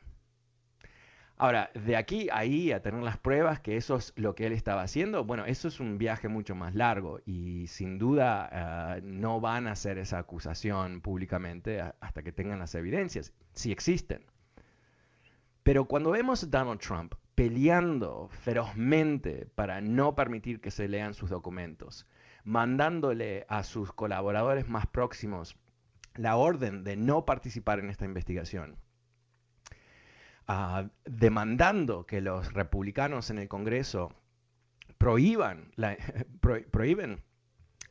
[1.39, 4.53] Ahora, de aquí a ahí a tener las pruebas que eso es lo que él
[4.53, 8.49] estaba haciendo, bueno, eso es un viaje mucho más largo y sin duda
[8.97, 14.23] eh, no van a hacer esa acusación públicamente hasta que tengan las evidencias, si existen.
[15.63, 21.29] Pero cuando vemos a Donald Trump peleando ferozmente para no permitir que se lean sus
[21.29, 22.07] documentos,
[22.47, 25.57] mandándole a sus colaboradores más próximos
[26.15, 28.77] la orden de no participar en esta investigación,
[31.03, 34.15] demandando que los republicanos en el Congreso
[34.97, 35.97] prohíban la,
[36.71, 37.21] prohíben,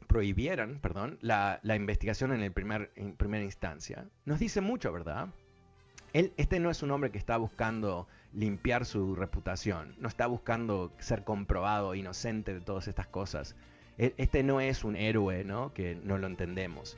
[0.07, 5.29] prohibieran perdón, la, investigación en, el primer, en primera instancia, nos dice mucho, ¿verdad?
[6.15, 10.95] Él, este no es un hombre que está buscando limpiar su reputación, no está buscando
[10.99, 13.55] ser comprobado inocente de todas estas cosas.
[13.99, 15.73] E, este no es un héroe, ¿no?
[15.73, 16.97] Que no lo entendemos.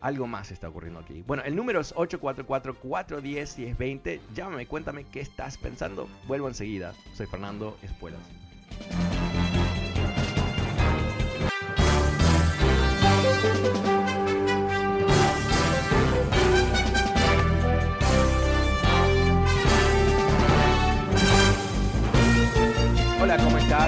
[0.00, 1.22] Algo más está ocurriendo aquí.
[1.26, 4.20] Bueno, el número es 844-410-1020.
[4.34, 6.06] Llámame, cuéntame qué estás pensando.
[6.26, 6.92] Vuelvo enseguida.
[7.14, 8.20] Soy Fernando Espuelas.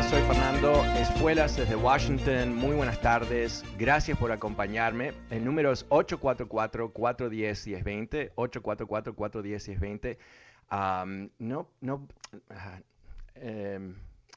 [0.02, 2.54] Soy Fernando Espuelas desde Washington.
[2.54, 3.64] Muy buenas tardes.
[3.78, 5.14] Gracias por acompañarme.
[5.30, 8.34] El número es 844-410-1020.
[8.34, 10.18] 844-410-1020.
[11.38, 12.08] no, no,
[13.36, 13.94] em,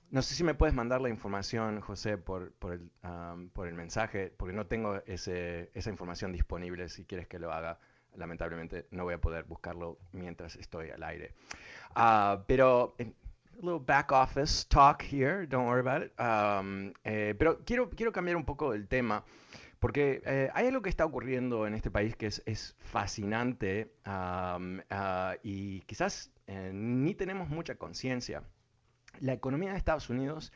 [0.09, 2.89] no sé si me puedes mandar la información, José, por, por, el,
[3.51, 6.87] por el, mensaje, porque no tengo ese, esa información disponible.
[6.87, 7.79] Si quieres que lo haga,
[8.15, 11.33] lamentablemente no voy a poder buscarlo mientras estoy al aire.
[11.95, 12.95] Ah, pero
[13.61, 16.13] little back office talk here, don't worry about it.
[16.19, 19.23] Um, eh, pero quiero, quiero cambiar un poco el tema,
[19.79, 24.79] porque eh, hay algo que está ocurriendo en este país que es, es fascinante um,
[24.79, 28.43] uh, y quizás eh, ni tenemos mucha conciencia.
[29.19, 30.53] La economía de Estados Unidos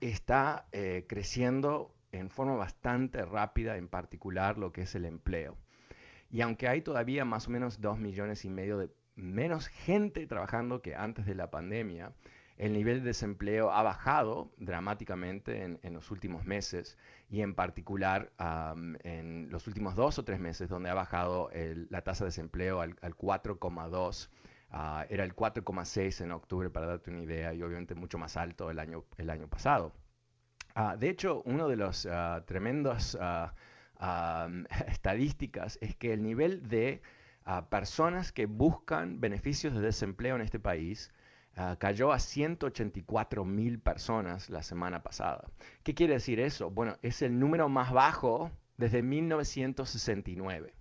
[0.00, 0.66] está
[1.06, 5.58] creciendo en forma bastante rápida, en particular lo que es el empleo.
[6.30, 10.80] Y aunque hay todavía más o menos dos millones y medio de menos gente trabajando
[10.80, 12.14] que antes de la pandemia,
[12.60, 16.98] el nivel de desempleo ha bajado dramáticamente en, los últimos meses
[17.30, 18.32] y en particular
[19.02, 22.96] en los últimos dos o tres meses donde ha bajado la tasa de desempleo al,
[22.96, 24.28] 4,2.
[24.72, 28.70] Ah, era el 4,6 en octubre para darte una idea y obviamente mucho más alto
[28.70, 29.94] el año, el año pasado.
[30.74, 33.18] Ah, de hecho, uno de los uh, tremendos
[34.86, 37.00] estadísticas es que el nivel de
[37.70, 41.10] personas que buscan beneficios de desempleo en este país
[41.62, 45.50] Ah, cayó a 184 mil personas la semana pasada.
[45.82, 46.70] ¿Qué quiere decir eso?
[46.70, 50.72] Bueno, es el número más bajo desde 1969.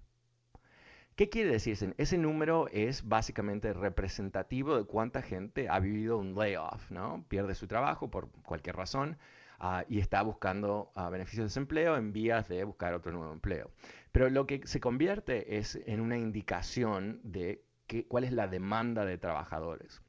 [1.18, 1.94] ¿Qué quiere decir?
[1.98, 7.26] Ese número es básicamente representativo de cuánta gente ha vivido un layoff, ¿no?
[7.28, 9.18] Pierde su trabajo por cualquier razón
[9.60, 13.69] ah, y está buscando ah, beneficios de desempleo en vías de buscar otro nuevo empleo.
[14.13, 17.65] Pero lo que se convierte es en una indicación de
[18.08, 20.02] cuál es la demanda de trabajadores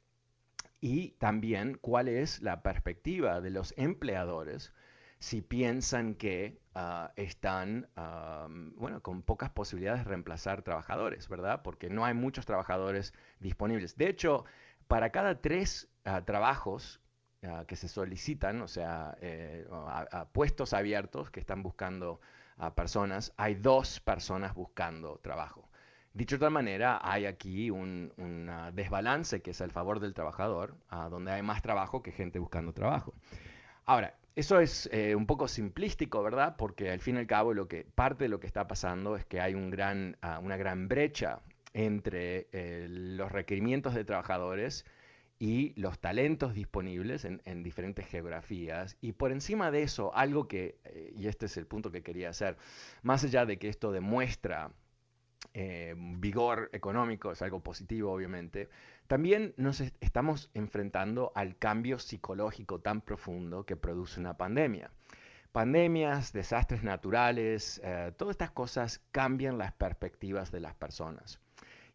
[0.80, 4.72] y también cuál es la perspectiva de los empleadores
[5.20, 7.86] si piensan que ah, están
[8.76, 11.60] bueno, con pocas posibilidades de reemplazar trabajadores, ¿verdad?
[11.62, 13.96] Porque no hay muchos trabajadores disponibles.
[13.96, 14.46] De hecho,
[14.88, 17.00] para cada tres ah, trabajos
[17.66, 19.66] que se solicitan, o sea, eh,
[20.32, 22.20] puestos abiertos que están buscando
[22.74, 25.69] personas, hay dos personas buscando trabajo.
[26.12, 28.12] Dicho de otra manera, hay aquí un,
[28.74, 30.74] desbalance que es el favor del trabajador,
[31.08, 33.14] donde hay más trabajo que gente buscando trabajo.
[33.86, 36.56] Ahora, eso es eh, un poco simplístico, ¿verdad?
[36.56, 39.24] Porque al fin y al cabo lo que, parte de lo que está pasando es
[39.24, 41.40] que hay ah, una gran brecha
[41.74, 44.84] entre eh, los requerimientos de trabajadores
[45.38, 48.96] y los talentos disponibles en, diferentes geografías.
[49.00, 52.28] Y por encima de eso, algo que, eh, y este es el punto que quería
[52.28, 52.56] hacer,
[53.02, 54.70] más allá de que esto demuestra
[55.52, 58.68] vigor económico, es algo positivo obviamente,
[59.10, 64.92] también nos estamos enfrentando al cambio psicológico tan profundo que produce una pandemia.
[65.50, 71.40] Pandemias, desastres naturales, eh, todas estas cosas cambian las perspectivas de las personas.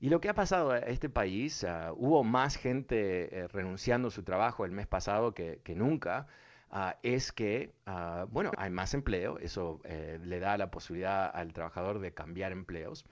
[0.02, 4.12] Y lo que ha pasado a este país, eh, hubo más gente eh, renunciando a
[4.12, 6.28] su trabajo el mes pasado que, nunca,
[6.70, 12.00] ah, es que, ah, bueno, hay más empleo, eso le da la posibilidad al trabajador
[12.00, 13.06] de cambiar empleos.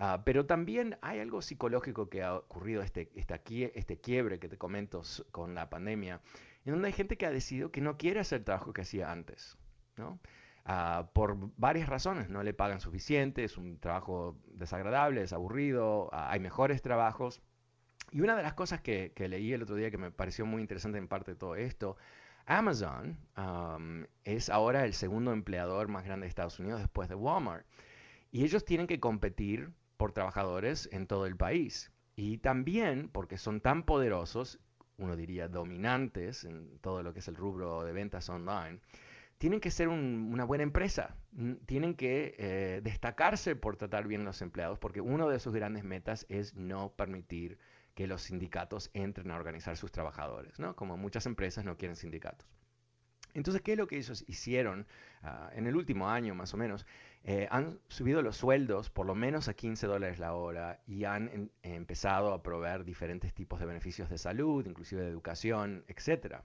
[0.00, 3.42] Ah, pero también hay algo psicológico que ha ocurrido, este, este,
[3.76, 6.20] este quiebre que te comento con la pandemia,
[6.64, 9.10] en donde hay gente que ha decidido que no quiere hacer el trabajo que hacía
[9.10, 9.58] antes,
[9.96, 10.20] ¿no?
[10.64, 16.30] Ah, por varias razones, no le pagan suficiente, es un trabajo desagradable, es aburrido, ah,
[16.30, 17.42] hay mejores trabajos.
[18.12, 20.98] Y una de las cosas que, leí el otro día que me pareció muy interesante
[20.98, 21.96] en parte de todo esto,
[22.46, 23.18] Amazon
[24.24, 27.66] es ahora el segundo empleador más grande de Estados Unidos después de Walmart.
[28.30, 31.92] Y ellos tienen que competir por trabajadores en todo el país.
[32.16, 34.58] Y también porque son tan poderosos,
[34.96, 38.80] uno diría dominantes en todo lo que es el rubro de ventas online,
[39.38, 41.14] tienen que ser una buena empresa,
[41.66, 45.84] tienen que eh, destacarse por tratar bien a los empleados, porque uno de sus grandes
[45.84, 47.58] metas es no permitir
[47.94, 50.74] que los sindicatos entren a organizar sus trabajadores, ¿no?
[50.74, 52.48] Como muchas empresas no quieren sindicatos.
[53.34, 54.86] Entonces, ¿qué es lo que ellos hicieron
[55.22, 56.86] ah, en el último año más o menos?
[57.30, 61.50] Eh, han subido los sueldos por lo menos a 15 dólares la hora y han
[61.62, 66.36] empezado a proveer diferentes tipos de beneficios de salud, inclusive de educación, etc.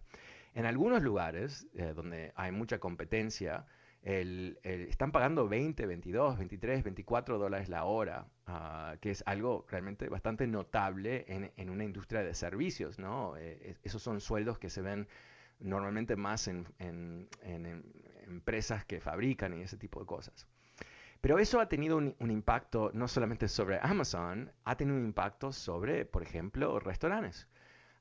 [0.54, 3.66] En algunos lugares eh, donde hay mucha competencia,
[4.02, 10.48] están pagando 20, 22, 23, 24 dólares la hora, ah, que es algo realmente bastante
[10.48, 13.00] notable en, una industria de servicios.
[13.00, 13.38] ¿no?
[13.38, 15.08] Eh, esos son sueldos que se ven
[15.62, 16.68] normalmente más en,
[18.28, 20.46] empresas que fabrican y ese tipo de cosas.
[21.24, 26.04] Pero eso ha tenido un, impacto no solamente sobre Amazon, ha tenido un impacto sobre,
[26.04, 27.48] por ejemplo, restaurantes.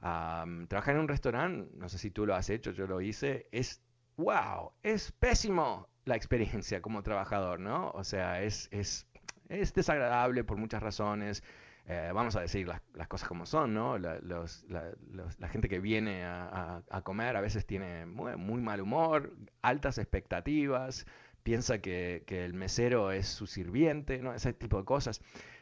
[0.01, 3.81] trabajar en un restaurante, no sé si tú lo has hecho, yo lo hice, es
[4.17, 7.93] wow, es pésimo la experiencia como trabajador, ¿no?
[7.93, 9.07] O sea, es, es,
[9.49, 11.45] es desagradable por muchas razones.
[11.87, 13.99] Eh, vamos a decir las, cosas como son, ¿no?
[13.99, 21.07] La, gente que viene a, comer a veces tiene muy, mal humor, altas expectativas,
[21.43, 24.35] piensa que, el mesero es su sirviente, ¿no?
[24.35, 25.21] ese tipo de cosas.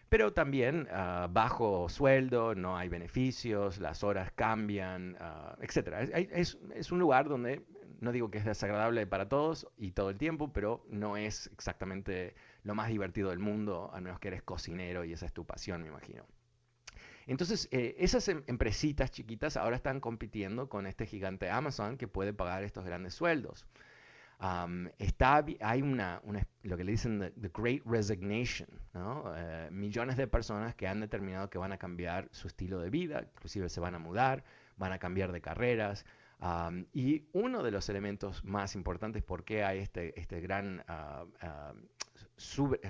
[0.09, 6.11] Pero también ah, bajo sueldo, no hay beneficios, las horas cambian, uh, etc.
[6.33, 7.65] Es, es, un lugar donde,
[8.01, 12.35] no digo que es desagradable para todos y todo el tiempo, pero no es exactamente
[12.65, 15.83] lo más divertido del mundo, a menos que eres cocinero y esa es tu pasión,
[15.83, 16.27] me imagino.
[17.29, 22.33] Entonces, eh, esas em, empresitas chiquitas ahora están compitiendo con este gigante Amazon que puede
[22.33, 23.65] pagar estos grandes sueldos
[24.99, 26.23] está, hay una,
[26.63, 31.59] lo que le dicen the, Great Resignation, eh, millones de personas que han determinado que
[31.59, 34.43] van a cambiar su estilo de vida, inclusive se van a mudar,
[34.77, 36.07] van a cambiar de carreras.
[36.95, 41.27] y uno de los elementos más importantes por qué hay este, este gran uh,
[42.37, 42.81] sub,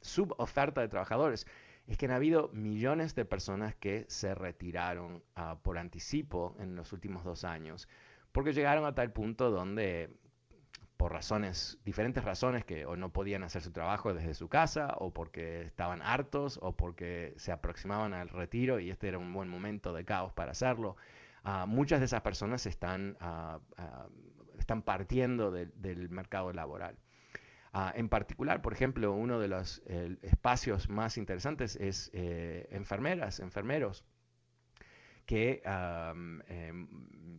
[0.00, 1.46] suboferta de trabajadores
[1.86, 5.22] es que han habido millones de personas que se retiraron
[5.62, 7.88] por anticipo en los últimos dos años,
[8.32, 10.10] porque llegaron a tal punto donde
[11.00, 15.14] por razones, diferentes razones que o no podían hacer su trabajo desde su casa, o
[15.14, 19.94] porque estaban hartos, o porque se aproximaban al retiro y este era un buen momento
[19.94, 20.96] de caos para hacerlo.
[21.42, 24.08] Ah, muchas de esas personas están, ah, ah,
[24.58, 26.98] están partiendo del mercado laboral.
[27.94, 29.82] en particular, por ejemplo, uno de los
[30.20, 34.04] espacios más interesantes es eh, enfermeras, enfermeros
[35.30, 36.88] que em,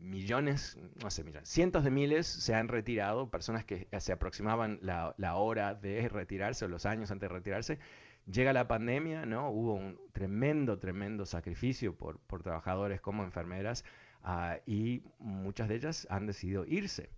[0.02, 5.36] millones, no sé, millones, cientos de miles se han retirado, personas que se aproximaban la,
[5.36, 7.80] hora de retirarse o los años antes de retirarse.
[8.28, 9.50] Llega la pandemia, ¿no?
[9.50, 13.84] Hubo un tremendo, tremendo sacrificio por, por trabajadores como enfermeras
[14.24, 17.10] ah, y muchas de ellas han decidido irse.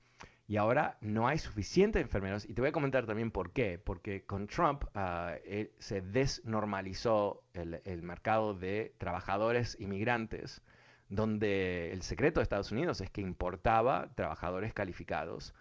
[0.48, 2.46] Y ahora no hay suficientes enfermeros.
[2.46, 3.80] Y te voy a comentar también por qué.
[3.80, 5.36] Porque con Trump ah,
[5.80, 10.62] se desnormalizó el, el, mercado de trabajadores inmigrantes,
[11.10, 15.54] donde el secreto de Estados Unidos es que importaba trabajadores calificados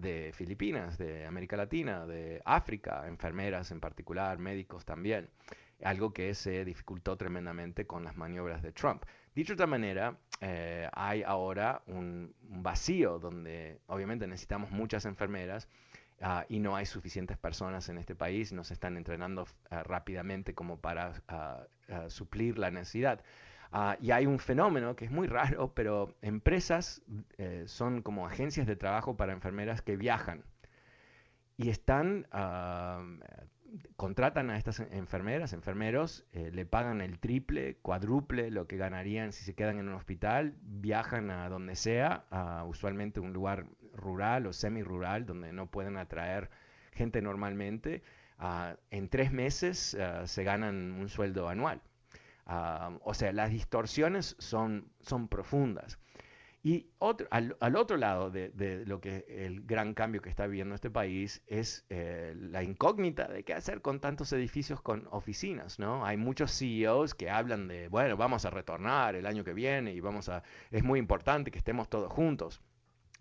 [0.00, 5.30] de Filipinas, de América Latina, de África, enfermeras en particular, médicos también,
[5.82, 9.04] algo que se dificultó tremendamente con las maniobras de Trump.
[9.34, 15.68] Dicho de otra manera, eh, hay ahora un, vacío donde obviamente necesitamos muchas enfermeras
[16.20, 20.52] ah, y no hay suficientes personas en este país, no se están entrenando ah, rápidamente
[20.52, 21.64] como para ah,
[22.08, 23.22] suplir la necesidad.
[24.00, 27.02] y hay un fenómeno que es muy raro, pero empresas
[27.38, 30.44] eh, son como agencias de trabajo para enfermeras que viajan
[31.56, 32.26] y están
[33.96, 39.44] contratan a estas enfermeras, enfermeros, eh, le pagan el triple, cuádruple lo que ganarían si
[39.44, 44.52] se quedan en un hospital, viajan a donde sea, a usualmente un lugar rural o
[44.52, 46.50] semi-rural donde no pueden atraer
[46.92, 48.02] gente normalmente.
[48.38, 51.82] Ah, en tres meses ah, se ganan un sueldo anual.
[52.46, 55.98] Ah, o sea, las distorsiones son, son profundas.
[56.62, 60.90] Y otro, al, otro lado de, lo que el gran cambio que está viviendo este
[60.90, 66.04] país es eh, la incógnita de qué hacer con tantos edificios con oficinas, ¿no?
[66.04, 70.00] Hay muchos CEOs que hablan de, bueno, vamos a retornar el año que viene y
[70.00, 72.60] vamos a, es muy importante que estemos todos juntos.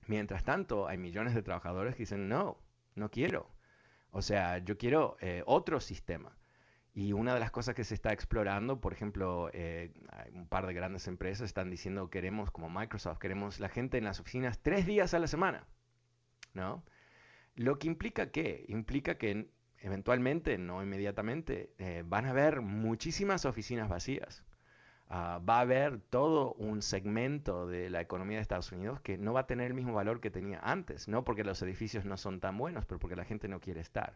[0.08, 2.58] Mientras tanto, hay millones de trabajadores que dicen, no,
[2.96, 3.50] no quiero.
[4.12, 6.36] O sea, yo quiero eh, otro sistema.
[7.00, 9.93] Y una de las cosas que se está explorando, por ejemplo, eh,
[10.34, 14.20] un par de grandes empresas están diciendo queremos, como Microsoft, queremos la gente en las
[14.20, 15.66] oficinas tres días a la semana,
[16.54, 16.84] ¿no?
[17.56, 23.88] Lo que implica que, implica que eventualmente, no inmediatamente, eh, van a haber muchísimas oficinas
[23.88, 24.43] vacías.
[25.08, 29.32] Ah, va a haber todo un segmento de la economía de Estados Unidos que no
[29.32, 32.41] va a tener el mismo valor que tenía antes, no porque los edificios no son
[32.41, 34.14] tan buenos, pero porque la gente no quiere estar.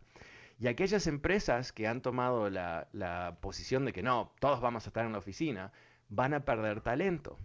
[0.60, 5.06] Y aquellas empresas que han tomado la, posición de que no, todos vamos a estar
[5.06, 5.72] en la oficina,
[6.10, 7.38] van a perder talento.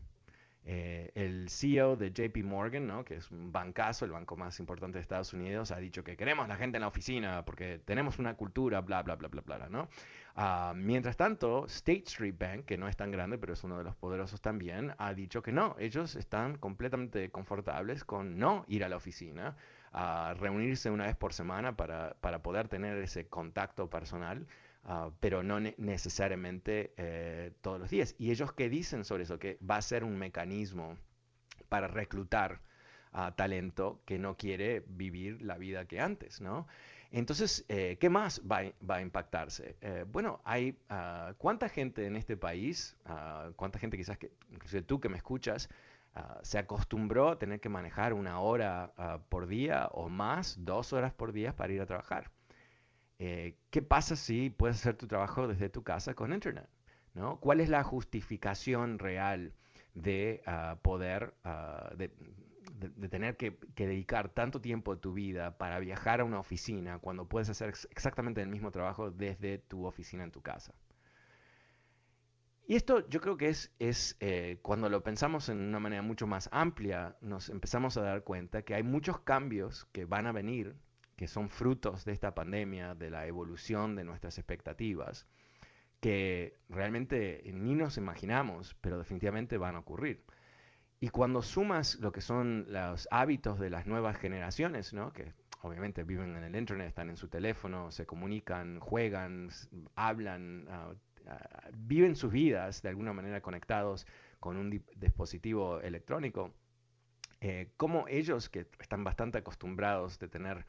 [0.70, 3.02] Eh, el CEO de JP Morgan, ¿no?
[3.02, 6.46] que es un bancazo, el banco más importante de Estados Unidos, ha dicho que queremos
[6.46, 9.88] la gente en la oficina porque tenemos una cultura, bla, bla, bla, bla, bla, ¿no?
[10.36, 13.84] Ah, mientras tanto, State Street Bank, que no es tan grande, pero es uno de
[13.84, 18.90] los poderosos también, ha dicho que no, ellos están completamente confortables con no ir a
[18.90, 19.56] la oficina,
[19.98, 24.46] a reunirse una vez por semana para, poder tener ese contacto personal,
[24.84, 28.14] ah, pero no necesariamente eh, todos los días.
[28.16, 29.40] ¿Y ellos qué dicen sobre eso?
[29.40, 30.96] Que va a ser un mecanismo
[31.68, 32.60] para reclutar
[33.10, 36.68] a talento que no quiere vivir la vida que antes, ¿no?
[37.10, 39.76] Entonces, eh, ¿qué más va, a impactarse?
[39.80, 44.82] Eh, bueno, hay ah, cuánta gente en este país, ah, cuánta gente quizás que, inclusive
[44.82, 45.68] tú que me escuchas,
[46.18, 50.92] Ah, se acostumbró a tener que manejar una hora ah, por día o más, dos
[50.92, 52.32] horas por día para ir a trabajar.
[53.20, 56.68] Eh, ¿Qué pasa si puedes hacer tu trabajo desde tu casa con Internet?
[57.14, 57.38] ¿no?
[57.38, 59.52] ¿Cuál es la justificación real
[59.94, 61.34] de ah, poder,
[61.96, 62.08] de,
[63.08, 67.48] tener que, dedicar tanto tiempo de tu vida para viajar a una oficina cuando puedes
[67.48, 70.74] hacer exactamente el mismo trabajo desde tu oficina en tu casa?
[72.68, 76.26] Y esto yo creo que es, es eh, cuando lo pensamos en una manera mucho
[76.26, 80.76] más amplia, nos empezamos a dar cuenta que hay muchos cambios que van a venir,
[81.16, 85.26] que son frutos de esta pandemia, de la evolución de nuestras expectativas,
[86.00, 90.22] que realmente ni nos imaginamos, pero definitivamente van a ocurrir.
[91.00, 95.14] Y cuando sumas lo que son los hábitos de las nuevas generaciones, ¿no?
[95.14, 99.48] que obviamente viven en el Internet, están en su teléfono, se comunican, juegan,
[99.94, 100.94] hablan, uh,
[101.74, 104.06] viven sus vidas de alguna manera conectados
[104.40, 106.54] con un dispositivo electrónico,
[107.40, 110.66] eh, como ellos que están bastante acostumbrados de tener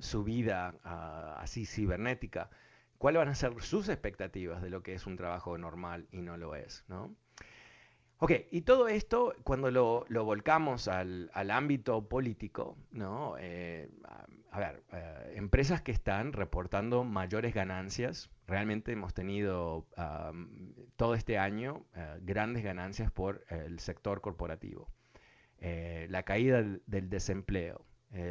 [0.00, 2.50] su vida ah, así cibernética,
[2.98, 6.36] cuáles van a ser sus expectativas de lo que es un trabajo normal y no
[6.36, 7.14] lo es, ¿no?
[8.18, 13.36] Ok, y todo esto, cuando lo, volcamos al, ámbito político, ¿no?
[13.38, 13.90] Eh,
[14.50, 19.86] a ver, eh, empresas que están reportando mayores ganancias, realmente hemos tenido
[20.96, 24.88] todo este año eh, grandes ganancias por el sector corporativo.
[25.60, 27.84] la caída del, desempleo,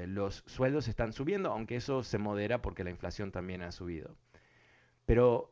[0.08, 4.18] los sueldos están subiendo, aunque eso se modera porque la inflación también ha subido.
[5.06, 5.52] Pero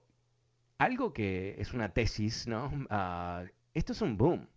[0.79, 2.71] algo que es una tesis, ¿no?
[2.89, 4.47] Ah, esto es un boom.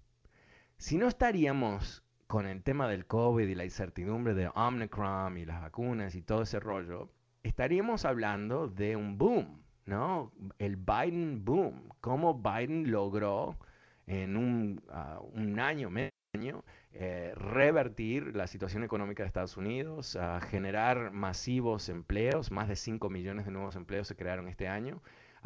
[0.76, 5.60] Si no estaríamos con el tema del COVID y la incertidumbre de Omicron y las
[5.60, 7.10] vacunas y todo ese rollo,
[7.42, 10.32] estaríamos hablando de un boom, ¿no?
[10.58, 11.88] El Biden boom.
[12.00, 13.58] Cómo Biden logró
[14.06, 20.16] en un, uh, un año, medio año, eh, revertir la situación económica de Estados Unidos,
[20.16, 25.02] a generar masivos empleos, más de 5 millones de nuevos empleos se crearon este año,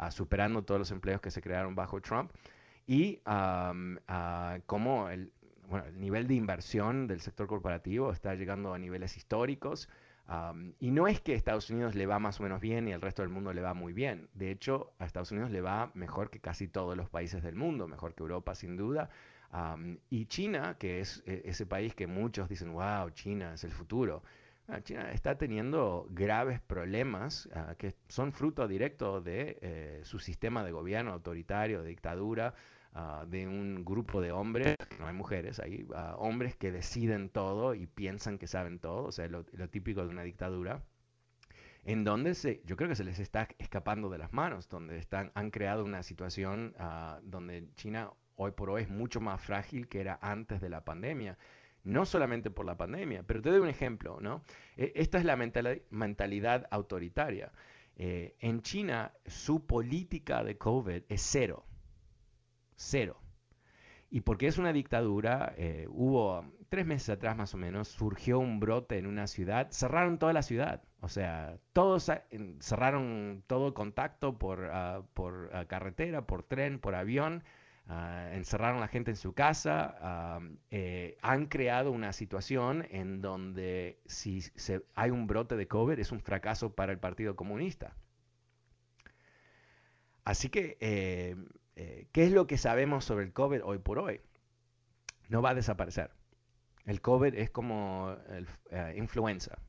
[0.09, 2.31] superando todos los empleos que se crearon bajo Trump
[2.91, 5.31] y uh, cómo el,
[5.69, 9.87] bueno, el nivel de inversión del sector corporativo está llegando a niveles históricos.
[10.81, 13.21] y no es que Estados Unidos le va más o menos bien y al resto
[13.21, 14.27] del mundo le va muy bien.
[14.33, 17.87] De hecho, a Estados Unidos le va mejor que casi todos los países del mundo,
[17.87, 19.09] mejor que Europa sin duda.
[20.09, 24.21] y China, que es e, ese país que muchos dicen, wow, China es el futuro.
[24.67, 30.63] Ah, China está teniendo graves problemas ah, que son fruto directo de eh, su sistema
[30.63, 32.53] de gobierno autoritario, de dictadura,
[32.93, 37.73] Ah, de un grupo de hombres, no hay mujeres, hay ah, hombres que deciden todo
[37.73, 40.83] y piensan que saben todo, o sea, lo, típico de una dictadura,
[41.85, 45.31] en donde se, yo creo que se les está escapando de las manos, donde están,
[45.35, 50.01] han creado una situación uh, donde China hoy por hoy es mucho más frágil que
[50.01, 51.37] era antes de la pandemia.
[51.83, 54.43] No solamente por la pandemia, pero te doy un ejemplo, ¿no?
[54.77, 57.51] E, esta es la mentalidad autoritaria.
[57.95, 61.65] Eh, en China, su política de COVID es cero
[62.81, 63.21] cero.
[64.09, 68.59] Y porque es una dictadura, eh, hubo tres meses atrás más o menos, surgió un
[68.59, 72.11] brote en una ciudad, cerraron toda la ciudad, o sea, todos
[72.59, 77.43] cerraron todo contacto por, ah, por ah, carretera, por tren, por avión,
[77.87, 84.01] ah, encerraron a la gente en su casa, eh, han creado una situación en donde
[84.05, 84.41] si
[84.95, 87.95] hay un brote de COVID es un fracaso para el Partido Comunista.
[90.23, 91.35] Así que eh,
[91.75, 94.21] eh, ¿qué es lo que sabemos sobre el COVID hoy por hoy?
[95.29, 96.11] No va a desaparecer.
[96.85, 99.59] El COVID es como el, eh, influenza.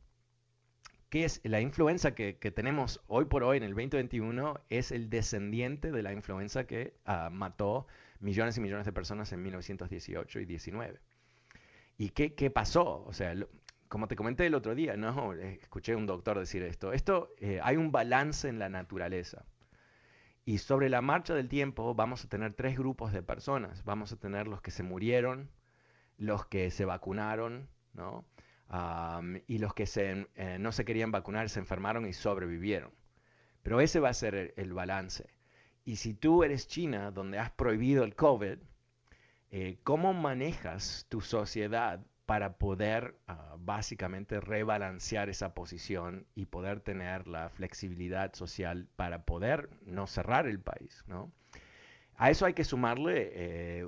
[1.08, 4.54] ¿Qué es la influenza que, tenemos hoy por hoy en el 2021?
[4.70, 7.86] Es el descendiente de la influenza que ah, mató
[8.20, 11.00] millones y millones de personas en 1918 y 19.
[11.98, 13.04] ¿Y qué, qué pasó?
[13.04, 13.34] O sea,
[13.88, 15.34] como te comenté el otro día, ¿no?
[15.34, 16.94] escuché a un doctor decir esto.
[16.94, 19.44] Esto eh, hay un balance en la naturaleza.
[20.44, 23.84] Y sobre la marcha del tiempo vamos a tener tres grupos de personas.
[23.84, 25.50] Vamos a tener los que se murieron,
[26.18, 28.24] los que se vacunaron, ¿no?
[29.46, 32.90] y los que se, eh, no se querían vacunar, se enfermaron y sobrevivieron.
[33.62, 35.28] Pero ese va a ser el, balance.
[35.84, 38.58] Y si tú eres China, donde has prohibido el COVID,
[39.50, 42.00] eh, ¿cómo manejas tu sociedad
[42.32, 49.68] para poder ah, básicamente rebalancear esa posición y poder tener la flexibilidad social para poder
[49.84, 51.04] no cerrar el país.
[51.06, 51.30] ¿no?
[52.16, 53.86] A eso hay que sumarle eh,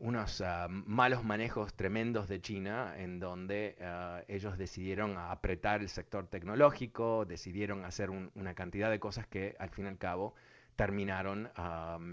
[0.00, 6.26] unos ah, malos manejos tremendos de China en donde ah, ellos decidieron apretar el sector
[6.26, 10.34] tecnológico, decidieron hacer una cantidad de cosas que al fin y al cabo
[10.78, 11.50] terminaron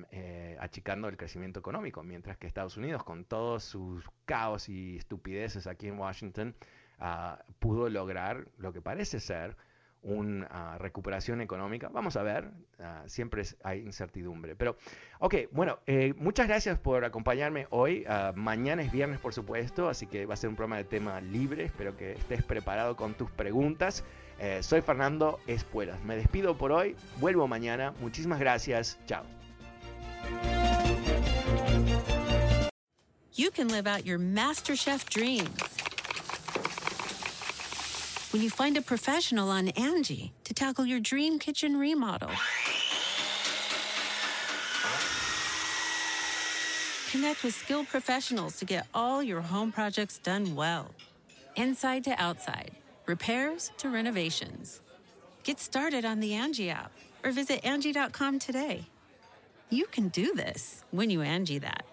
[0.10, 5.68] eh, achicando el crecimiento económico, mientras que Estados Unidos, con todos sus caos y estupideces
[5.68, 6.56] aquí en Washington,
[6.98, 9.56] ah, pudo lograr lo que parece ser
[10.02, 11.90] una ah, recuperación económica.
[11.90, 12.50] Vamos a ver,
[12.80, 14.56] ah, siempre hay incertidumbre.
[14.56, 14.78] Pero,
[15.20, 18.04] ok, bueno, eh, muchas gracias por acompañarme hoy.
[18.34, 21.66] mañana es viernes, por supuesto, así que va a ser un programa de tema libre.
[21.66, 24.04] Espero que estés preparado con tus preguntas.
[24.40, 26.02] Eh, soy Fernando Espuelas.
[26.04, 26.96] Me despido por hoy.
[27.20, 27.94] Vuelvo mañana.
[28.02, 28.98] Muchísimas gracias.
[29.08, 29.24] Chao.
[33.34, 35.62] You can live out your MasterChef dreams
[38.32, 42.32] when you find a professional on Angie to tackle your dream kitchen remodel.
[47.12, 50.92] Connect with skilled professionals to get all your home projects done well,
[51.56, 52.72] inside to outside
[53.06, 54.82] repairs to renovations.
[55.44, 56.92] Get started on the Angie app
[57.24, 58.86] or visit Angie.com today.
[59.70, 61.86] You can do this when you Angie that.